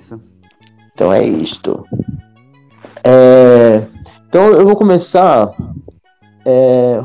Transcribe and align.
isso. 0.00 0.20
Então 0.94 1.12
é 1.12 1.24
isto. 1.24 1.84
É, 3.04 3.86
então 4.28 4.46
eu 4.46 4.64
vou 4.64 4.76
começar 4.76 5.50
é, 6.44 7.02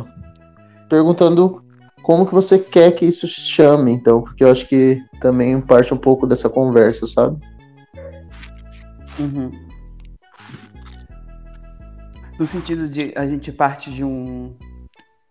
perguntando 0.89 1.63
como 2.03 2.25
que 2.25 2.33
você 2.33 2.59
quer 2.59 2.91
que 2.91 3.05
isso 3.05 3.27
chame, 3.27 3.91
então, 3.91 4.21
porque 4.21 4.43
eu 4.43 4.51
acho 4.51 4.67
que 4.67 5.03
também 5.21 5.59
parte 5.59 5.93
um 5.93 5.97
pouco 5.97 6.27
dessa 6.27 6.49
conversa, 6.49 7.07
sabe? 7.07 7.37
Uhum. 9.19 9.51
No 12.37 12.45
sentido 12.45 12.87
de 12.87 13.13
a 13.15 13.25
gente 13.25 13.51
parte 13.51 13.89
de 13.89 14.03
um 14.03 14.53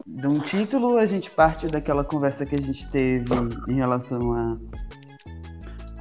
de 0.07 0.27
um 0.27 0.39
título, 0.39 0.99
a 0.99 1.07
gente 1.07 1.31
parte 1.31 1.67
daquela 1.67 2.05
conversa 2.05 2.45
que 2.45 2.55
a 2.55 2.61
gente 2.61 2.89
teve 2.89 3.31
em 3.69 3.75
relação 3.75 4.35
a, 4.35 4.55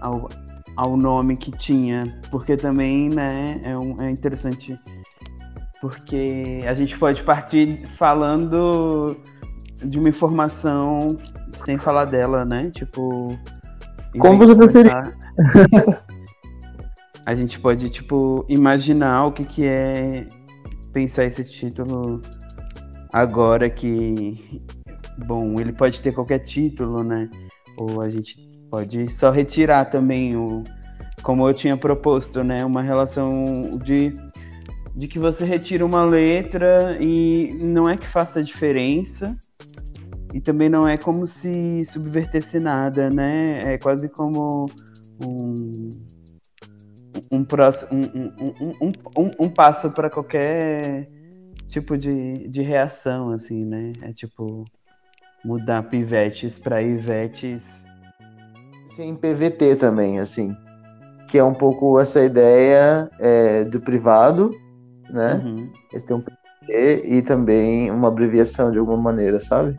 ao, 0.01 0.27
ao 0.75 0.97
nome 0.97 1.37
que 1.37 1.51
tinha, 1.51 2.03
porque 2.31 2.57
também, 2.57 3.09
né, 3.09 3.61
é, 3.63 3.77
um, 3.77 4.01
é 4.01 4.09
interessante 4.09 4.75
porque 5.83 6.63
a 6.65 6.73
gente 6.73 6.97
pode 6.97 7.23
partir 7.23 7.85
falando 7.87 9.17
de 9.83 9.99
uma 9.99 10.07
informação 10.07 11.17
sem 11.51 11.77
falar 11.77 12.05
dela, 12.05 12.45
né? 12.45 12.71
Tipo. 12.71 13.37
Como 14.17 14.37
você 14.37 14.55
preferir. 14.55 14.93
a 17.27 17.35
gente 17.35 17.59
pode, 17.59 17.89
tipo, 17.89 18.45
imaginar 18.47 19.25
o 19.25 19.33
que, 19.33 19.43
que 19.43 19.65
é 19.65 20.25
pensar 20.93 21.25
esse 21.25 21.51
título 21.51 22.21
agora 23.11 23.69
que. 23.69 24.63
Bom, 25.27 25.59
ele 25.59 25.73
pode 25.73 26.01
ter 26.01 26.13
qualquer 26.13 26.39
título, 26.39 27.03
né? 27.03 27.29
Ou 27.77 27.99
a 27.99 28.09
gente 28.09 28.52
pode 28.73 29.07
só 29.13 29.29
retirar 29.29 29.85
também 29.85 30.35
o. 30.35 30.63
Como 31.21 31.47
eu 31.47 31.53
tinha 31.53 31.77
proposto, 31.77 32.43
né? 32.43 32.65
Uma 32.65 32.81
relação 32.81 33.77
de 33.77 34.15
de 34.95 35.07
que 35.07 35.19
você 35.19 35.45
retira 35.45 35.85
uma 35.85 36.03
letra 36.03 36.97
e 36.99 37.53
não 37.53 37.87
é 37.87 37.95
que 37.95 38.05
faça 38.07 38.43
diferença 38.43 39.35
e 40.33 40.39
também 40.39 40.69
não 40.69 40.87
é 40.87 40.97
como 40.97 41.25
se 41.27 41.85
subvertesse 41.85 42.59
nada, 42.59 43.11
né? 43.11 43.73
É 43.73 43.77
quase 43.77 44.09
como 44.09 44.65
um 45.23 45.91
um, 47.31 47.45
um, 48.81 48.91
um, 49.17 49.31
um 49.39 49.49
passo 49.49 49.91
para 49.91 50.09
qualquer 50.09 51.07
tipo 51.67 51.95
de, 51.95 52.47
de 52.47 52.61
reação, 52.63 53.29
assim, 53.29 53.63
né? 53.65 53.93
É 54.01 54.09
tipo 54.11 54.65
mudar 55.45 55.83
pivetes 55.83 56.57
para 56.57 56.81
ivetes. 56.81 57.82
Sim, 58.95 59.15
PVT 59.15 59.75
também, 59.77 60.19
assim, 60.19 60.55
que 61.29 61.37
é 61.37 61.43
um 61.43 61.53
pouco 61.53 61.99
essa 61.99 62.23
ideia 62.23 63.09
é, 63.19 63.63
do 63.65 63.81
privado 63.81 64.51
né? 65.13 65.41
Uhum. 65.43 65.69
Eles 65.91 66.03
têm 66.03 66.17
um 66.17 66.21
PT 66.21 67.01
e 67.05 67.21
também 67.21 67.91
uma 67.91 68.07
abreviação 68.07 68.71
de 68.71 68.79
alguma 68.79 68.97
maneira, 68.97 69.39
sabe? 69.39 69.77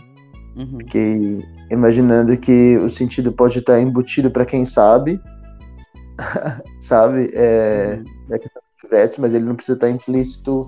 Uhum. 0.56 0.78
Que 0.78 1.44
imaginando 1.70 2.36
que 2.36 2.78
o 2.78 2.88
sentido 2.88 3.32
pode 3.32 3.58
estar 3.58 3.80
embutido 3.80 4.30
para 4.30 4.46
quem 4.46 4.64
sabe, 4.64 5.20
sabe? 6.80 7.30
É, 7.34 7.98
uhum. 7.98 8.34
é 8.34 8.38
questão 8.38 8.62
de 8.62 9.20
mas 9.20 9.34
ele 9.34 9.44
não 9.44 9.56
precisa 9.56 9.76
estar 9.76 9.90
implícito 9.90 10.66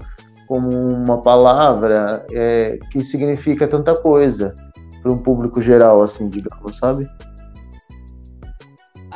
como 0.48 0.68
uma 0.68 1.20
palavra 1.22 2.24
é, 2.32 2.78
que 2.90 3.04
significa 3.04 3.68
tanta 3.68 3.94
coisa 3.94 4.54
para 5.02 5.12
um 5.12 5.18
público 5.18 5.60
geral, 5.60 6.02
assim, 6.02 6.28
digamos, 6.28 6.76
sabe? 6.78 7.08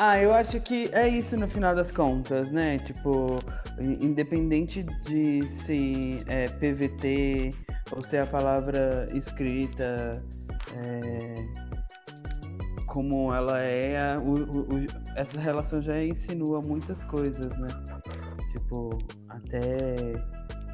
Ah, 0.02 0.18
eu 0.18 0.32
acho 0.32 0.58
que 0.62 0.88
é 0.94 1.06
isso 1.06 1.36
no 1.36 1.46
final 1.46 1.74
das 1.74 1.92
contas, 1.92 2.50
né? 2.50 2.78
Tipo, 2.78 3.38
independente 3.78 4.82
de 4.82 5.46
se 5.46 6.20
é 6.26 6.48
PVT 6.48 7.50
ou 7.92 8.02
se 8.02 8.16
é 8.16 8.20
a 8.20 8.26
palavra 8.26 9.06
escrita 9.12 10.24
é, 10.74 11.34
como 12.86 13.30
ela 13.34 13.60
é, 13.60 14.16
o, 14.16 14.36
o, 14.36 14.86
essa 15.16 15.38
relação 15.38 15.82
já 15.82 16.02
insinua 16.02 16.62
muitas 16.66 17.04
coisas, 17.04 17.54
né? 17.58 17.68
Tipo, 18.52 18.88
até, 19.28 20.14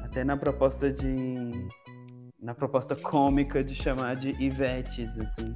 até 0.05 0.23
na 0.23 0.37
proposta 0.37 0.89
de. 0.89 1.51
na 2.41 2.55
proposta 2.55 2.95
cômica 2.95 3.61
de 3.61 3.75
chamar 3.75 4.15
de 4.15 4.29
Ivetes, 4.41 5.09
assim. 5.19 5.53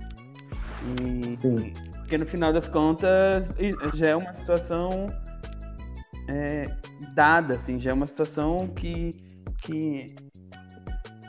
E, 1.00 1.32
Sim. 1.32 1.72
Porque 2.12 2.26
no 2.26 2.30
final 2.30 2.52
das 2.52 2.68
contas 2.68 3.56
já 3.94 4.10
é 4.10 4.16
uma 4.18 4.34
situação 4.34 5.08
é, 6.28 6.66
dada, 7.16 7.54
assim, 7.54 7.80
já 7.80 7.92
é 7.92 7.94
uma 7.94 8.06
situação 8.06 8.68
que, 8.68 9.12
que, 9.64 10.08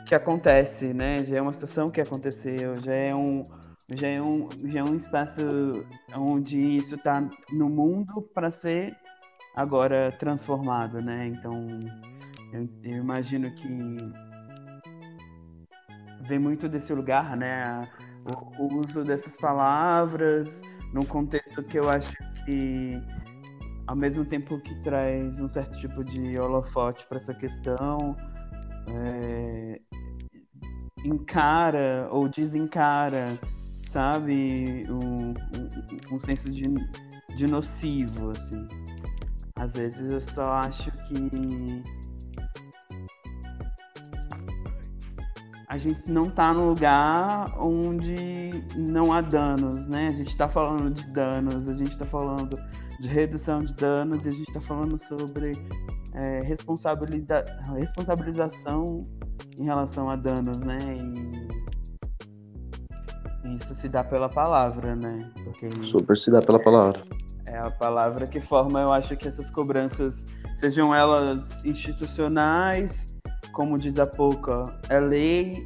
que 0.05 0.13
acontece, 0.13 0.93
né? 0.93 1.23
Já 1.23 1.37
é 1.37 1.41
uma 1.41 1.53
situação 1.53 1.87
que 1.87 2.01
aconteceu, 2.01 2.75
já 2.75 2.93
é 2.93 3.15
um, 3.15 3.43
já 3.95 4.09
é 4.09 4.21
um, 4.21 4.49
já 4.65 4.79
é 4.81 4.83
um 4.83 4.93
espaço 4.93 5.41
onde 6.17 6.59
isso 6.59 6.95
está 6.95 7.21
no 7.53 7.69
mundo 7.69 8.21
para 8.33 8.51
ser 8.51 8.93
agora 9.55 10.11
transformado, 10.11 11.01
né? 11.01 11.27
Então, 11.27 11.65
eu, 12.51 12.67
eu, 12.83 12.97
imagino 12.97 13.49
que 13.55 13.69
vem 16.27 16.39
muito 16.39 16.67
desse 16.67 16.93
lugar, 16.93 17.37
né? 17.37 17.87
O, 18.11 18.12
o 18.59 18.79
uso 18.79 19.03
dessas 19.03 19.35
palavras 19.35 20.61
num 20.93 21.03
contexto 21.03 21.63
que 21.63 21.77
eu 21.79 21.89
acho 21.89 22.15
que 22.45 23.01
ao 23.87 23.95
mesmo 23.95 24.23
tempo 24.23 24.59
que 24.59 24.75
traz 24.81 25.39
um 25.39 25.49
certo 25.49 25.77
tipo 25.77 26.03
de 26.03 26.39
holofote 26.39 27.05
para 27.07 27.17
essa 27.17 27.33
questão, 27.33 28.15
é, 28.87 29.79
encara 31.03 32.07
ou 32.11 32.29
desencara, 32.29 33.37
sabe, 33.75 34.83
um, 34.89 35.29
um, 35.29 36.15
um 36.15 36.19
senso 36.19 36.49
de, 36.49 36.63
de 37.35 37.47
nocivo, 37.47 38.31
assim. 38.31 38.65
Às 39.59 39.75
vezes 39.75 40.11
eu 40.11 40.21
só 40.21 40.53
acho 40.53 40.91
que 40.91 41.13
a 45.73 45.77
gente 45.77 46.11
não 46.11 46.23
está 46.23 46.53
no 46.53 46.69
lugar 46.69 47.47
onde 47.57 48.51
não 48.77 49.11
há 49.11 49.21
danos, 49.21 49.87
né? 49.87 50.09
A 50.09 50.13
gente 50.13 50.29
está 50.29 50.47
falando 50.47 50.91
de 50.91 51.03
danos, 51.11 51.67
a 51.67 51.73
gente 51.73 51.89
está 51.89 52.05
falando 52.05 52.55
de 53.01 53.07
redução 53.07 53.57
de 53.57 53.73
danos 53.73 54.23
e 54.23 54.29
a 54.29 54.31
gente 54.31 54.49
está 54.49 54.61
falando 54.61 54.95
sobre 54.99 55.53
é, 56.13 56.41
responsabilização 56.41 59.01
em 59.57 59.63
relação 59.63 60.11
a 60.11 60.15
danos, 60.15 60.61
né? 60.61 60.77
E 63.43 63.55
isso 63.55 63.73
se 63.73 63.89
dá 63.89 64.03
pela 64.03 64.29
palavra, 64.29 64.95
né? 64.95 65.27
Porque 65.43 65.71
Super 65.81 66.15
se 66.15 66.29
dá 66.29 66.39
pela 66.39 66.59
palavra. 66.59 67.01
É 67.47 67.57
a 67.57 67.71
palavra 67.71 68.27
que 68.27 68.39
forma, 68.39 68.79
eu 68.79 68.93
acho 68.93 69.17
que 69.17 69.27
essas 69.27 69.49
cobranças, 69.49 70.23
sejam 70.55 70.93
elas 70.93 71.65
institucionais, 71.65 73.12
como 73.53 73.77
diz 73.77 73.99
a 73.99 74.05
pouca, 74.05 74.65
é 74.89 74.99
lei, 74.99 75.65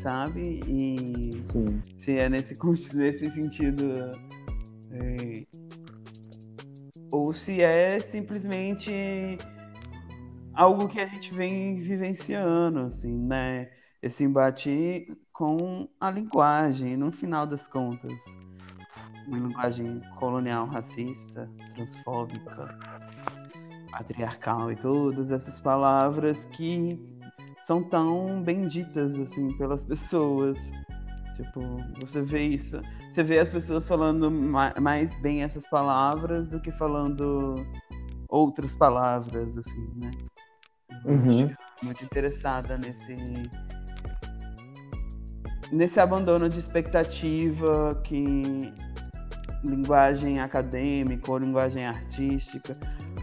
sabe? 0.00 0.60
E 0.66 1.42
Sim. 1.42 1.82
se 1.94 2.16
é 2.16 2.28
nesse, 2.28 2.56
nesse 2.96 3.30
sentido. 3.30 3.92
É, 4.92 5.44
ou 7.12 7.34
se 7.34 7.60
é 7.60 7.98
simplesmente 7.98 9.36
algo 10.54 10.88
que 10.88 11.00
a 11.00 11.06
gente 11.06 11.34
vem 11.34 11.76
vivenciando, 11.76 12.80
assim, 12.80 13.18
né? 13.18 13.68
Esse 14.00 14.24
embate 14.24 15.12
com 15.32 15.88
a 16.00 16.10
linguagem, 16.10 16.96
no 16.96 17.10
final 17.10 17.46
das 17.46 17.66
contas. 17.66 18.22
Uma 19.26 19.38
linguagem 19.38 20.00
colonial, 20.18 20.66
racista, 20.66 21.50
transfóbica 21.74 22.78
patriarcal 23.96 24.70
e 24.70 24.76
todas 24.76 25.30
essas 25.30 25.58
palavras 25.58 26.44
que 26.44 27.00
são 27.62 27.82
tão 27.82 28.42
benditas 28.42 29.18
assim 29.18 29.56
pelas 29.56 29.84
pessoas. 29.84 30.70
Tipo, 31.34 31.60
você 32.00 32.22
vê 32.22 32.46
isso, 32.46 32.80
você 33.10 33.22
vê 33.22 33.38
as 33.38 33.50
pessoas 33.50 33.86
falando 33.86 34.30
mais 34.80 35.14
bem 35.20 35.42
essas 35.42 35.68
palavras 35.68 36.50
do 36.50 36.60
que 36.60 36.72
falando 36.72 37.56
outras 38.28 38.74
palavras, 38.74 39.58
assim, 39.58 39.90
né? 39.96 40.10
Uhum. 41.04 41.54
Muito 41.82 42.04
interessada 42.04 42.78
nesse 42.78 43.14
nesse 45.72 45.98
abandono 45.98 46.48
de 46.48 46.58
expectativa 46.60 48.00
que 48.04 48.24
linguagem 49.64 50.40
acadêmica 50.40 51.30
ou 51.30 51.38
linguagem 51.38 51.84
artística 51.84 52.72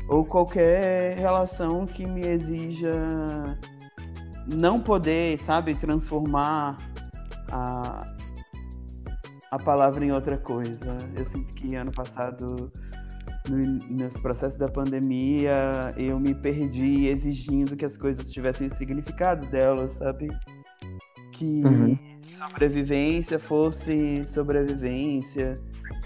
ou 0.08 0.26
qualquer 0.26 1.18
relação 1.18 1.86
que 1.86 2.06
me 2.06 2.28
exija 2.28 2.92
não 4.48 4.80
poder, 4.80 5.38
sabe, 5.38 5.76
transformar 5.76 6.78
a, 7.52 8.16
a 9.52 9.58
palavra 9.60 10.06
em 10.06 10.12
outra 10.12 10.38
coisa. 10.38 10.90
Eu 11.16 11.26
sinto 11.26 11.54
que 11.56 11.76
ano 11.76 11.92
passado 11.92 12.72
no, 13.50 13.58
nos 13.90 14.20
processos 14.20 14.58
da 14.58 14.68
pandemia 14.68 15.90
eu 15.98 16.20
me 16.20 16.34
perdi 16.34 17.08
exigindo 17.08 17.76
que 17.76 17.86
as 17.86 17.98
coisas 17.98 18.32
tivessem 18.32 18.68
o 18.68 18.74
significado 18.74 19.46
delas, 19.48 19.94
sabe? 19.94 20.28
Que 21.32 21.64
uhum. 21.66 21.98
sobrevivência 22.22 23.40
fosse 23.40 24.26
sobrevivência, 24.26 25.56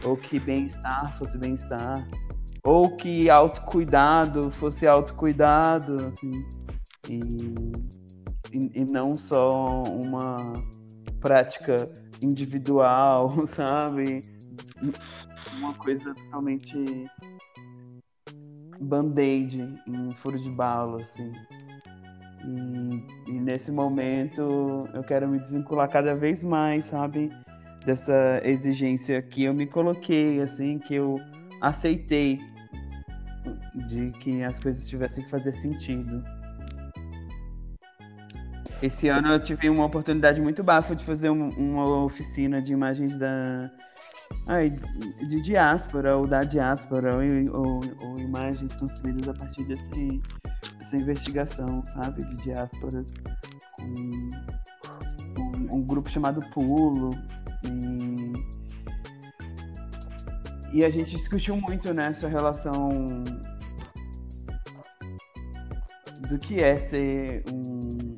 ou 0.03 0.15
que 0.15 0.39
bem-estar 0.39 1.17
fosse 1.17 1.37
bem-estar, 1.37 2.07
ou 2.67 2.89
que 2.97 3.29
autocuidado 3.29 4.51
fosse 4.51 4.85
autocuidado, 4.85 6.07
assim, 6.07 6.33
e, 7.07 7.21
e, 8.51 8.81
e 8.81 8.85
não 8.85 9.15
só 9.15 9.83
uma 9.83 10.35
prática 11.21 11.89
individual, 12.21 13.31
sabe? 13.47 14.21
Uma 15.53 15.73
coisa 15.75 16.13
totalmente 16.13 17.09
band-aid 18.81 19.61
em 19.87 20.11
furo 20.11 20.37
de 20.37 20.49
bala, 20.49 20.99
assim. 20.99 21.31
E, 22.45 23.31
e, 23.31 23.39
nesse 23.39 23.71
momento 23.71 24.89
eu 24.93 25.03
quero 25.03 25.25
me 25.29 25.39
desvincular 25.39 25.89
cada 25.89 26.13
vez 26.13 26.43
mais, 26.43 26.83
sabe? 26.83 27.31
Dessa 27.85 28.41
exigência 28.43 29.21
que 29.21 29.45
eu 29.45 29.53
me 29.53 29.65
coloquei, 29.65 30.41
assim, 30.41 30.77
que 30.79 30.95
eu 30.95 31.17
aceitei 31.61 32.41
de 33.85 34.11
que 34.19 34.43
as 34.43 34.59
coisas 34.59 34.87
tivessem 34.87 35.23
que 35.23 35.29
fazer 35.29 35.51
sentido. 35.51 36.23
Esse 38.81 39.07
ano 39.07 39.29
eu 39.29 39.39
tive 39.39 39.69
uma 39.69 39.85
oportunidade 39.85 40.39
muito 40.39 40.63
bafa 40.63 40.95
de 40.95 41.03
fazer 41.03 41.29
um, 41.29 41.49
uma 41.49 42.03
oficina 42.03 42.61
de 42.61 42.73
imagens 42.73 43.17
da 43.17 43.71
ai, 44.47 44.69
de 45.27 45.41
diáspora 45.41 46.15
ou 46.15 46.27
da 46.27 46.43
diáspora 46.43 47.15
ou, 47.15 47.21
ou, 47.59 47.79
ou, 48.03 48.19
imagens 48.19 48.75
construídas 48.75 49.27
a 49.29 49.33
partir 49.33 49.63
desse, 49.63 50.21
dessa 50.79 50.95
investigação, 50.95 51.83
sabe, 51.85 52.23
de 52.23 52.35
diásporas 52.43 53.11
com 53.77 53.83
um, 55.41 55.77
um 55.77 55.81
grupo 55.81 56.09
chamado 56.09 56.39
Pulo 56.51 57.09
e 57.63 58.57
e 60.73 60.83
a 60.83 60.89
gente 60.89 61.15
discutiu 61.15 61.55
muito 61.57 61.93
nessa 61.93 62.27
relação 62.27 62.89
do 66.29 66.37
que 66.37 66.61
é 66.61 66.77
ser 66.77 67.43
um 67.51 68.15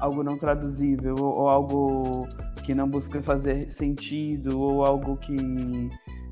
algo 0.00 0.22
não 0.22 0.36
traduzível 0.36 1.16
ou 1.18 1.48
algo 1.48 2.26
que 2.62 2.74
não 2.74 2.88
busca 2.88 3.22
fazer 3.22 3.70
sentido 3.70 4.60
ou 4.60 4.84
algo 4.84 5.16
que 5.16 5.36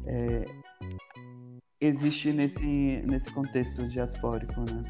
é, 0.07 0.45
existe 1.81 2.33
nesse, 2.33 3.03
nesse 3.09 3.33
contexto 3.33 3.87
diaspórico, 3.89 4.61
né? 4.61 4.83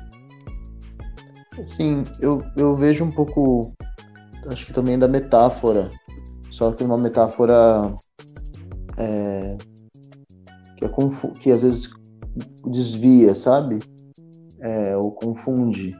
Sim, 1.66 2.02
eu, 2.20 2.42
eu 2.56 2.74
vejo 2.74 3.04
um 3.04 3.10
pouco, 3.10 3.72
acho 4.48 4.66
que 4.66 4.72
também 4.72 4.98
da 4.98 5.06
metáfora, 5.06 5.88
só 6.50 6.72
que 6.72 6.82
uma 6.82 6.96
metáfora 6.96 7.82
é, 8.96 9.56
que, 10.76 10.84
é 10.84 10.90
que 11.38 11.52
às 11.52 11.62
vezes 11.62 11.90
desvia, 12.66 13.34
sabe? 13.34 13.78
É, 14.64 14.96
ou 14.96 15.12
confunde 15.12 15.96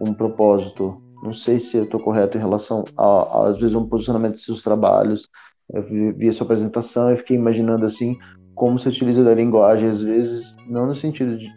um 0.00 0.12
propósito. 0.12 1.00
Não 1.22 1.32
sei 1.32 1.60
se 1.60 1.76
eu 1.76 1.84
estou 1.84 2.00
correto 2.00 2.38
em 2.38 2.40
relação 2.40 2.84
a, 2.96 3.04
a, 3.04 3.48
às 3.48 3.60
vezes, 3.60 3.76
um 3.76 3.86
posicionamento 3.86 4.34
dos 4.34 4.44
seus 4.44 4.62
trabalhos. 4.62 5.28
Eu 5.72 5.82
vi, 5.82 6.12
vi 6.12 6.28
a 6.28 6.32
sua 6.32 6.44
apresentação 6.44 7.12
e 7.12 7.18
fiquei 7.18 7.36
imaginando 7.36 7.84
assim 7.84 8.16
como 8.58 8.76
se 8.78 8.88
utiliza 8.88 9.22
da 9.22 9.34
linguagem, 9.34 9.88
às 9.88 10.02
vezes, 10.02 10.56
não 10.68 10.86
no 10.86 10.94
sentido 10.94 11.38
de, 11.38 11.48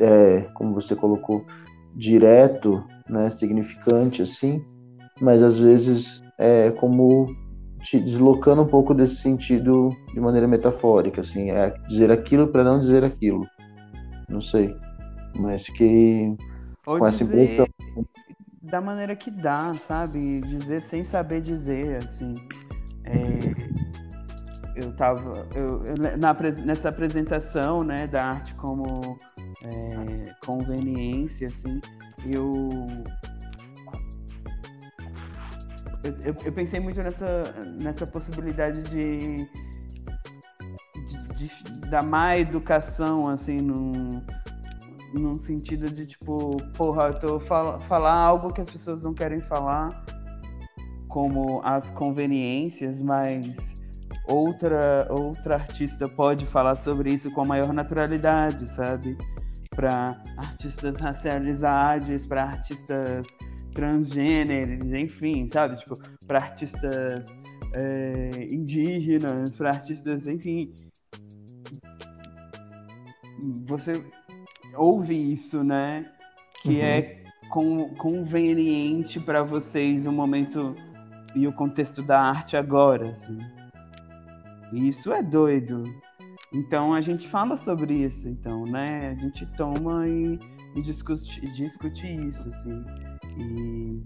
é, 0.00 0.40
como 0.54 0.74
você 0.74 0.96
colocou, 0.96 1.44
direto, 1.94 2.82
né, 3.08 3.30
significante, 3.30 4.22
assim, 4.22 4.60
mas 5.20 5.42
às 5.42 5.60
vezes 5.60 6.20
é 6.38 6.70
como 6.72 7.26
te 7.82 8.00
deslocando 8.00 8.62
um 8.62 8.66
pouco 8.66 8.92
desse 8.92 9.16
sentido 9.16 9.90
de 10.12 10.20
maneira 10.20 10.48
metafórica, 10.48 11.20
assim, 11.20 11.50
é 11.50 11.70
dizer 11.88 12.10
aquilo 12.10 12.48
para 12.48 12.64
não 12.64 12.80
dizer 12.80 13.04
aquilo. 13.04 13.46
Não 14.28 14.40
sei, 14.40 14.74
mas 15.34 15.66
que 15.68 16.36
Ou 16.86 16.98
com 16.98 17.06
essa 17.06 17.24
impressão 17.24 17.66
da 18.62 18.80
maneira 18.80 19.16
que 19.16 19.30
dá, 19.30 19.74
sabe? 19.74 20.40
Dizer 20.40 20.80
sem 20.82 21.02
saber 21.02 21.40
dizer, 21.40 21.96
assim. 21.96 22.34
É, 23.04 23.80
eu 24.76 24.92
tava 24.92 25.46
eu, 25.54 25.82
eu, 25.84 26.18
na, 26.18 26.36
nessa 26.64 26.88
apresentação, 26.88 27.82
né, 27.82 28.06
da 28.06 28.26
arte 28.26 28.54
como 28.54 28.84
é, 29.62 30.34
conveniência, 30.44 31.46
assim, 31.48 31.80
eu, 32.26 32.52
eu, 36.24 36.36
eu 36.44 36.52
pensei 36.52 36.78
muito 36.78 37.02
nessa, 37.02 37.42
nessa 37.82 38.06
possibilidade 38.06 38.82
de, 38.84 39.36
de, 41.04 41.34
de 41.34 41.88
da 41.90 42.02
má 42.02 42.36
educação, 42.36 43.28
assim, 43.28 43.56
num 43.56 44.22
num 45.14 45.34
sentido 45.34 45.90
de 45.90 46.06
tipo, 46.06 46.56
porra, 46.76 47.08
eu 47.08 47.18
tô 47.18 47.40
fal 47.40 47.80
falar 47.80 48.14
algo 48.14 48.52
que 48.52 48.60
as 48.60 48.70
pessoas 48.70 49.02
não 49.02 49.12
querem 49.12 49.40
falar, 49.40 50.04
como 51.08 51.60
as 51.64 51.90
conveniências, 51.90 53.00
mas 53.00 53.74
outra 54.26 55.08
outra 55.10 55.54
artista 55.56 56.08
pode 56.08 56.46
falar 56.46 56.76
sobre 56.76 57.12
isso 57.12 57.30
com 57.32 57.44
maior 57.44 57.72
naturalidade, 57.72 58.68
sabe? 58.68 59.16
Para 59.74 60.22
artistas 60.36 60.96
racializados, 60.98 62.26
para 62.26 62.44
artistas 62.44 63.26
transgêneros, 63.74 64.92
enfim, 64.92 65.48
sabe? 65.48 65.76
Tipo, 65.76 65.96
para 66.26 66.38
artistas 66.38 67.36
é, 67.74 68.48
indígenas, 68.52 69.56
para 69.56 69.70
artistas, 69.70 70.26
enfim. 70.26 70.72
Você 73.66 74.04
ouve 74.74 75.32
isso, 75.32 75.62
né? 75.64 76.06
Que 76.62 76.76
uhum. 76.76 76.84
é 76.84 77.20
conveniente 77.98 79.18
para 79.18 79.42
vocês 79.42 80.06
o 80.06 80.12
momento 80.12 80.76
e 81.34 81.46
o 81.46 81.52
contexto 81.52 82.02
da 82.02 82.20
arte 82.20 82.56
agora, 82.56 83.08
assim. 83.08 83.38
isso 84.72 85.12
é 85.12 85.22
doido. 85.22 85.84
Então 86.52 86.92
a 86.92 87.00
gente 87.00 87.28
fala 87.28 87.56
sobre 87.56 87.94
isso, 87.94 88.28
então, 88.28 88.64
né? 88.66 89.10
A 89.10 89.14
gente 89.14 89.46
toma 89.56 90.08
e, 90.08 90.38
e 90.74 90.80
discute, 90.80 91.40
discute 91.40 92.06
isso, 92.28 92.48
assim. 92.48 92.84
E 93.38 94.02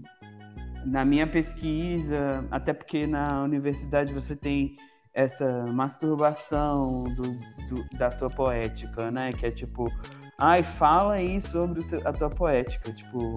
na 0.85 1.03
minha 1.03 1.25
pesquisa, 1.25 2.45
até 2.51 2.73
porque 2.73 3.07
na 3.07 3.41
universidade 3.43 4.13
você 4.13 4.35
tem 4.35 4.77
essa 5.13 5.65
masturbação 5.67 7.03
do, 7.03 7.23
do, 7.67 7.97
da 7.97 8.09
tua 8.09 8.29
poética, 8.29 9.09
né? 9.09 9.31
Que 9.31 9.47
é 9.47 9.51
tipo, 9.51 9.89
ai, 10.39 10.63
fala 10.63 11.15
aí 11.15 11.39
sobre 11.39 11.83
seu, 11.83 11.99
a 12.05 12.11
tua 12.11 12.29
poética, 12.29 12.91
tipo, 12.91 13.35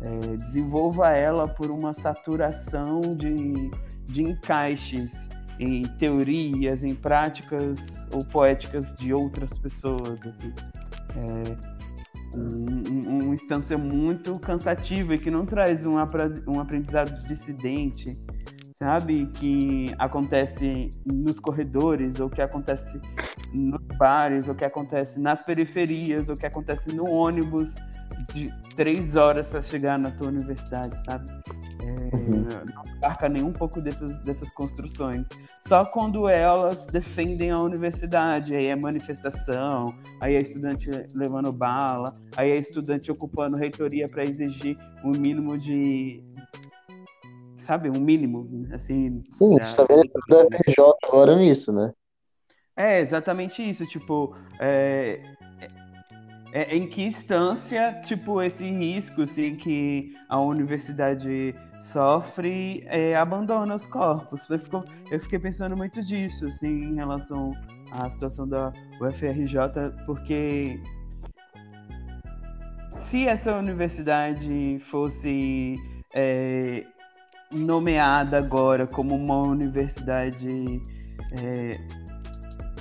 é, 0.00 0.36
desenvolva 0.36 1.10
ela 1.10 1.48
por 1.48 1.70
uma 1.70 1.94
saturação 1.94 3.00
de, 3.00 3.70
de 4.04 4.22
encaixes 4.22 5.28
em 5.58 5.82
teorias, 5.82 6.82
em 6.82 6.94
práticas 6.94 8.06
ou 8.12 8.24
poéticas 8.24 8.94
de 8.94 9.12
outras 9.12 9.56
pessoas, 9.58 10.26
assim. 10.26 10.52
É 11.16 11.72
um, 12.34 13.24
uma 13.24 13.34
instância 13.34 13.76
muito 13.76 14.38
cansativa 14.38 15.14
e 15.14 15.18
que 15.18 15.30
não 15.30 15.44
traz 15.44 15.84
um, 15.86 15.94
um 15.94 16.60
aprendizado 16.60 17.26
dissidente, 17.26 18.10
sabe? 18.82 19.26
Que 19.26 19.94
acontece 19.98 20.90
nos 21.06 21.38
corredores, 21.38 22.18
ou 22.18 22.28
que 22.28 22.42
acontece 22.42 23.00
nos 23.54 23.80
bares, 23.96 24.48
ou 24.48 24.54
que 24.54 24.64
acontece 24.64 25.20
nas 25.20 25.40
periferias, 25.40 26.28
ou 26.28 26.36
que 26.36 26.46
acontece 26.46 26.94
no 26.94 27.08
ônibus 27.08 27.76
de 28.34 28.50
três 28.74 29.14
horas 29.14 29.48
para 29.48 29.62
chegar 29.62 29.98
na 29.98 30.10
tua 30.10 30.28
universidade, 30.28 31.00
sabe? 31.04 31.30
É, 31.80 32.16
uhum. 32.16 32.46
Não 32.74 32.82
abarca 32.96 33.28
nem 33.28 33.42
um 33.44 33.52
pouco 33.52 33.80
dessas, 33.80 34.18
dessas 34.20 34.52
construções. 34.52 35.28
Só 35.66 35.84
quando 35.84 36.28
elas 36.28 36.86
defendem 36.86 37.50
a 37.50 37.58
universidade, 37.58 38.54
aí 38.54 38.66
é 38.66 38.74
manifestação, 38.76 39.94
aí 40.20 40.34
é 40.34 40.42
estudante 40.42 40.90
levando 41.14 41.52
bala, 41.52 42.12
aí 42.36 42.50
é 42.50 42.56
estudante 42.56 43.12
ocupando 43.12 43.56
reitoria 43.56 44.06
para 44.08 44.24
exigir 44.24 44.76
um 45.04 45.10
mínimo 45.10 45.56
de 45.56 46.22
sabe, 47.62 47.88
um 47.88 48.00
mínimo, 48.00 48.66
assim. 48.72 49.22
Sim, 49.30 49.58
a 49.58 49.64
gente 49.64 49.76
tá 49.76 49.84
vendo 49.88 50.10
do 50.28 50.56
FRJ 50.56 50.84
agora 51.04 51.36
nisso, 51.36 51.72
né? 51.72 51.92
É, 52.76 53.00
exatamente 53.00 53.62
isso, 53.62 53.86
tipo, 53.86 54.34
é, 54.58 55.20
é, 56.52 56.74
é, 56.74 56.76
em 56.76 56.86
que 56.86 57.02
instância, 57.02 58.00
tipo, 58.02 58.40
esse 58.42 58.64
risco, 58.70 59.22
assim, 59.22 59.56
que 59.56 60.14
a 60.28 60.40
universidade 60.40 61.54
sofre, 61.80 62.82
é, 62.86 63.14
abandona 63.14 63.74
os 63.74 63.86
corpos. 63.86 64.48
Eu, 64.48 64.58
fico, 64.58 64.84
eu 65.10 65.20
fiquei 65.20 65.38
pensando 65.38 65.76
muito 65.76 66.02
disso, 66.02 66.46
assim, 66.46 66.68
em 66.68 66.94
relação 66.94 67.52
a 67.92 68.08
situação 68.08 68.48
da 68.48 68.72
UFRJ, 69.00 69.56
porque 70.06 70.80
se 72.94 73.26
essa 73.26 73.56
universidade 73.56 74.78
fosse 74.80 75.76
é, 76.14 76.84
nomeada 77.52 78.38
agora 78.38 78.86
como 78.86 79.14
uma 79.14 79.42
universidade 79.46 80.82
é, 81.32 81.78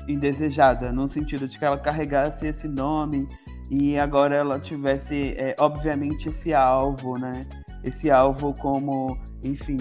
indesejada, 0.07 0.91
no 0.91 1.07
sentido 1.07 1.47
de 1.47 1.57
que 1.57 1.65
ela 1.65 1.77
carregasse 1.77 2.47
esse 2.47 2.67
nome 2.67 3.27
e 3.69 3.97
agora 3.97 4.35
ela 4.35 4.59
tivesse, 4.59 5.33
é, 5.37 5.55
obviamente, 5.59 6.27
esse 6.27 6.53
alvo, 6.53 7.17
né? 7.17 7.41
Esse 7.83 8.11
alvo 8.11 8.53
como, 8.55 9.17
enfim, 9.43 9.77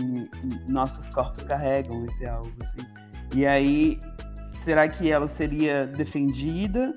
nossos 0.68 1.08
corpos 1.08 1.42
carregam 1.42 2.04
esse 2.06 2.26
alvo, 2.26 2.52
assim. 2.62 2.86
E 3.34 3.44
aí, 3.44 3.98
será 4.60 4.88
que 4.88 5.10
ela 5.10 5.26
seria 5.28 5.86
defendida? 5.86 6.96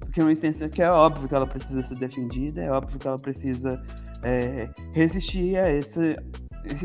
Porque 0.00 0.20
é 0.20 0.24
uma 0.24 0.32
instância 0.32 0.68
que 0.68 0.82
é 0.82 0.90
óbvio 0.90 1.28
que 1.28 1.34
ela 1.34 1.46
precisa 1.46 1.84
ser 1.84 1.96
defendida, 1.96 2.62
é 2.62 2.70
óbvio 2.70 2.98
que 2.98 3.06
ela 3.06 3.18
precisa 3.18 3.80
é, 4.24 4.68
resistir 4.92 5.56
a 5.56 5.70
esse, 5.70 6.16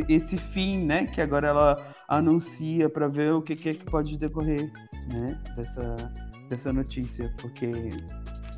esse 0.07 0.37
fim, 0.37 0.85
né? 0.85 1.05
Que 1.05 1.21
agora 1.21 1.47
ela 1.47 1.87
anuncia 2.07 2.89
para 2.89 3.07
ver 3.07 3.33
o 3.33 3.41
que, 3.41 3.55
que, 3.55 3.69
é 3.69 3.73
que 3.73 3.85
pode 3.85 4.17
decorrer, 4.17 4.71
né? 5.11 5.39
Dessa, 5.55 5.95
dessa 6.49 6.73
notícia, 6.73 7.33
porque 7.41 7.89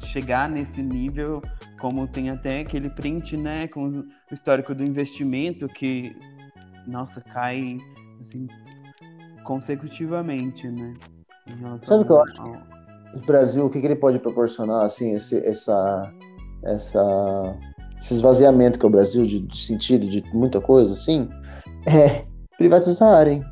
chegar 0.05 0.49
nesse 0.49 0.81
nível, 0.81 1.41
como 1.79 2.07
tem 2.07 2.29
até 2.29 2.61
aquele 2.61 2.89
print, 2.89 3.37
né, 3.37 3.67
com 3.67 3.87
o 3.87 4.05
histórico 4.31 4.73
do 4.73 4.83
investimento 4.83 5.67
que, 5.67 6.15
nossa, 6.87 7.21
cai 7.21 7.77
assim 8.21 8.47
consecutivamente, 9.43 10.67
né? 10.67 10.93
Sabe 11.77 12.01
o 12.01 12.05
que 12.05 12.11
eu 12.11 12.21
acho? 12.21 12.41
Ao... 12.41 12.77
O 13.13 13.25
Brasil, 13.25 13.65
o 13.65 13.69
que, 13.69 13.79
que 13.79 13.87
ele 13.87 13.95
pode 13.95 14.19
proporcionar, 14.19 14.83
assim, 14.83 15.15
esse, 15.15 15.37
essa, 15.45 16.13
essa, 16.63 17.55
esse 17.99 18.13
esvaziamento 18.13 18.79
que 18.79 18.85
é 18.85 18.89
o 18.89 18.91
Brasil 18.91 19.25
de, 19.25 19.39
de 19.39 19.59
sentido 19.59 20.07
de 20.07 20.23
muita 20.33 20.61
coisa, 20.61 20.93
assim, 20.93 21.29
é 21.85 22.25
privatizarem. 22.57 23.43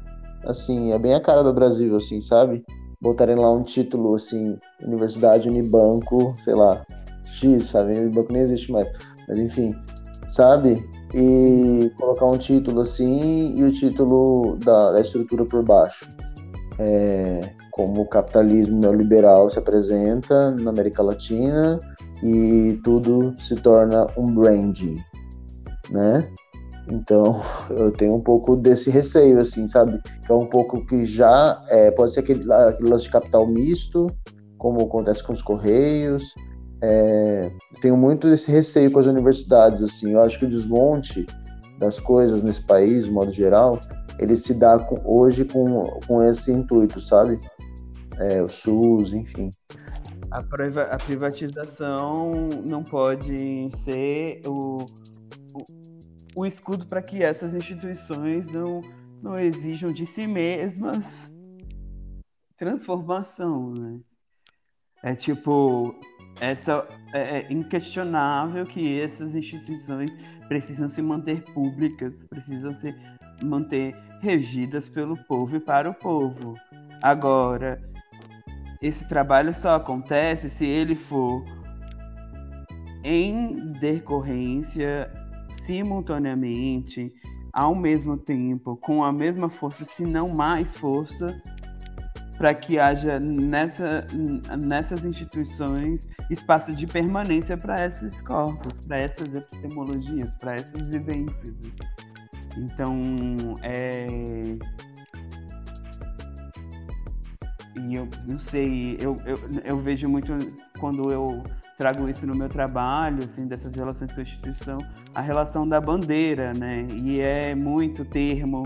Assim, 0.46 0.92
é 0.92 1.00
bem 1.00 1.14
a 1.14 1.20
cara 1.20 1.44
do 1.44 1.54
Brasil, 1.54 1.96
assim, 1.96 2.22
sabe? 2.22 2.64
botarem 3.06 3.36
lá 3.36 3.52
um 3.52 3.64
título 3.64 4.16
assim, 4.16 4.58
Universidade 4.82 5.48
Unibanco, 5.48 6.34
sei 6.44 6.56
lá, 6.56 6.84
X, 7.40 7.66
sabe? 7.66 7.98
Unibanco 7.98 8.34
nem 8.34 8.42
existe 8.42 8.72
mais. 8.72 8.88
Mas 9.28 9.38
enfim, 9.38 9.70
sabe? 10.28 10.84
E 11.14 11.92
colocar 12.00 12.25
um 12.25 12.38
título 12.38 12.82
assim 12.82 13.54
e 13.56 13.64
o 13.64 13.72
título 13.72 14.58
da, 14.58 14.92
da 14.92 15.02
estrutura 15.02 15.46
por 15.46 15.64
baixo. 15.64 16.08
É, 16.80 17.42
como 17.72 18.02
o 18.02 18.10
capitalismo 18.10 18.80
neoliberal 18.80 19.50
se 19.50 19.60
apresenta 19.60 20.52
na 20.52 20.72
América 20.72 21.02
Latina 21.02 21.80
e 22.24 22.79
tudo 22.84 23.36
se 23.39 23.55
torna 23.55 24.07
um 24.17 24.25
branding, 24.25 24.95
né? 25.91 26.29
Então, 26.91 27.41
eu 27.69 27.91
tenho 27.91 28.15
um 28.15 28.22
pouco 28.22 28.55
desse 28.55 28.89
receio, 28.89 29.39
assim, 29.39 29.67
sabe? 29.67 30.01
Que 30.25 30.31
é 30.31 30.36
um 30.36 30.45
pouco 30.48 30.86
que 30.86 31.05
já 31.05 31.62
é, 31.69 31.91
pode 31.91 32.13
ser 32.13 32.22
aquele, 32.22 32.51
aquele 32.51 32.89
lance 32.89 33.05
de 33.05 33.12
capital 33.12 33.48
misto, 33.48 34.07
como 34.57 34.81
acontece 34.81 35.24
com 35.24 35.34
os 35.34 35.41
Correios. 35.41 36.34
É, 36.81 37.51
tenho 37.81 37.98
muito 37.98 38.29
desse 38.29 38.51
receio 38.51 38.91
com 38.91 39.00
as 39.00 39.05
universidades, 39.05 39.81
assim. 39.81 40.13
Eu 40.13 40.22
acho 40.22 40.39
que 40.39 40.45
o 40.45 40.50
desmonte 40.50 41.25
das 41.79 42.00
coisas 42.00 42.43
nesse 42.43 42.65
país, 42.65 43.05
de 43.05 43.12
modo 43.12 43.31
geral, 43.31 43.79
ele 44.19 44.38
se 44.38 44.53
dá 44.53 44.79
com, 44.79 44.95
hoje 45.03 45.45
com, 45.45 45.84
com 46.07 46.24
esse 46.24 46.51
intuito, 46.51 47.00
sabe? 47.00 47.39
É, 48.17 48.41
o 48.41 48.48
SUS, 48.48 49.13
enfim. 49.13 49.51
A, 50.36 50.96
a 50.96 50.98
privatização 50.98 52.32
não 52.68 52.84
pode 52.84 53.70
ser 53.72 54.42
o 54.46 54.86
o 56.36 56.46
escudo 56.46 56.86
para 56.86 57.01
que 57.01 57.24
essas 57.24 57.56
instituições 57.56 58.48
não, 58.48 58.82
não 59.24 59.38
exijam 59.38 59.94
de 59.94 60.06
si 60.06 60.27
mesmas 60.27 61.32
transformação, 62.58 63.74
né? 63.74 64.00
É 65.04 65.13
tipo, 65.13 65.94
essa 66.39 66.88
é, 67.13 67.39
é 67.39 67.54
inquestionável 67.54 68.65
que 68.65 69.00
essas 69.00 69.36
instituições 69.36 70.12
precisam 70.48 70.89
se 70.89 71.01
manter 71.01 71.44
públicas, 71.54 72.24
precisam 72.25 72.74
se 72.74 72.94
manter 73.44 73.96
regidas 74.22 74.89
pelo 74.89 75.18
povo 75.25 75.58
e 75.58 75.60
para 75.60 75.89
o 75.89 75.94
povo. 75.94 76.56
Agora, 77.04 77.82
esse 78.82 79.08
trabalho 79.08 79.53
só 79.53 79.75
acontece 79.75 80.50
se 80.50 80.65
ele 80.65 80.96
for 80.96 81.44
em 83.03 83.72
decorrência 83.74 85.12
simultaneamente, 85.51 87.13
ao 87.53 87.75
mesmo 87.75 88.17
tempo, 88.17 88.75
com 88.77 89.03
a 89.03 89.12
mesma 89.12 89.48
força, 89.48 89.86
se 89.86 90.03
não 90.03 90.27
mais 90.29 90.75
força, 90.75 91.41
para 92.38 92.53
que 92.53 92.77
haja 92.77 93.20
nessa, 93.20 94.05
nessas 94.65 95.05
instituições 95.05 96.08
espaço 96.29 96.74
de 96.74 96.86
permanência 96.86 97.55
para 97.55 97.86
esses 97.86 98.22
corpos, 98.22 98.79
para 98.79 98.98
essas 98.98 99.34
epistemologias, 99.34 100.36
para 100.36 100.55
essas 100.55 100.88
vivências. 100.88 101.55
Então, 102.58 103.00
é. 103.62 104.58
E 107.84 107.96
eu 107.96 108.08
não 108.27 108.39
sei, 108.39 108.98
eu, 109.01 109.15
eu, 109.25 109.38
eu 109.63 109.79
vejo 109.79 110.08
muito 110.08 110.34
quando 110.79 111.12
eu 111.12 111.44
trago 111.77 112.10
isso 112.10 112.25
no 112.25 112.36
meu 112.36 112.48
trabalho, 112.48 113.24
assim, 113.25 113.48
dessas 113.48 113.75
relações 113.75 114.13
com 114.13 114.20
a 114.20 114.24
instituição, 114.24 114.77
a 115.13 115.22
relação 115.22 115.67
da 115.67 115.82
bandeira, 115.82 116.53
né? 116.53 116.88
E 116.96 117.20
é 117.20 117.53
muito 117.53 118.05
termo 118.05 118.63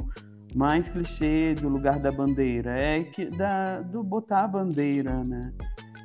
mais 0.55 0.89
clichê 0.89 1.55
do 1.55 1.69
lugar 1.69 1.99
da 1.99 2.11
bandeira, 2.11 2.71
é 2.71 3.03
que 3.03 3.25
da, 3.25 3.81
do 3.81 4.03
botar 4.03 4.43
a 4.43 4.47
bandeira, 4.47 5.23
né? 5.27 5.41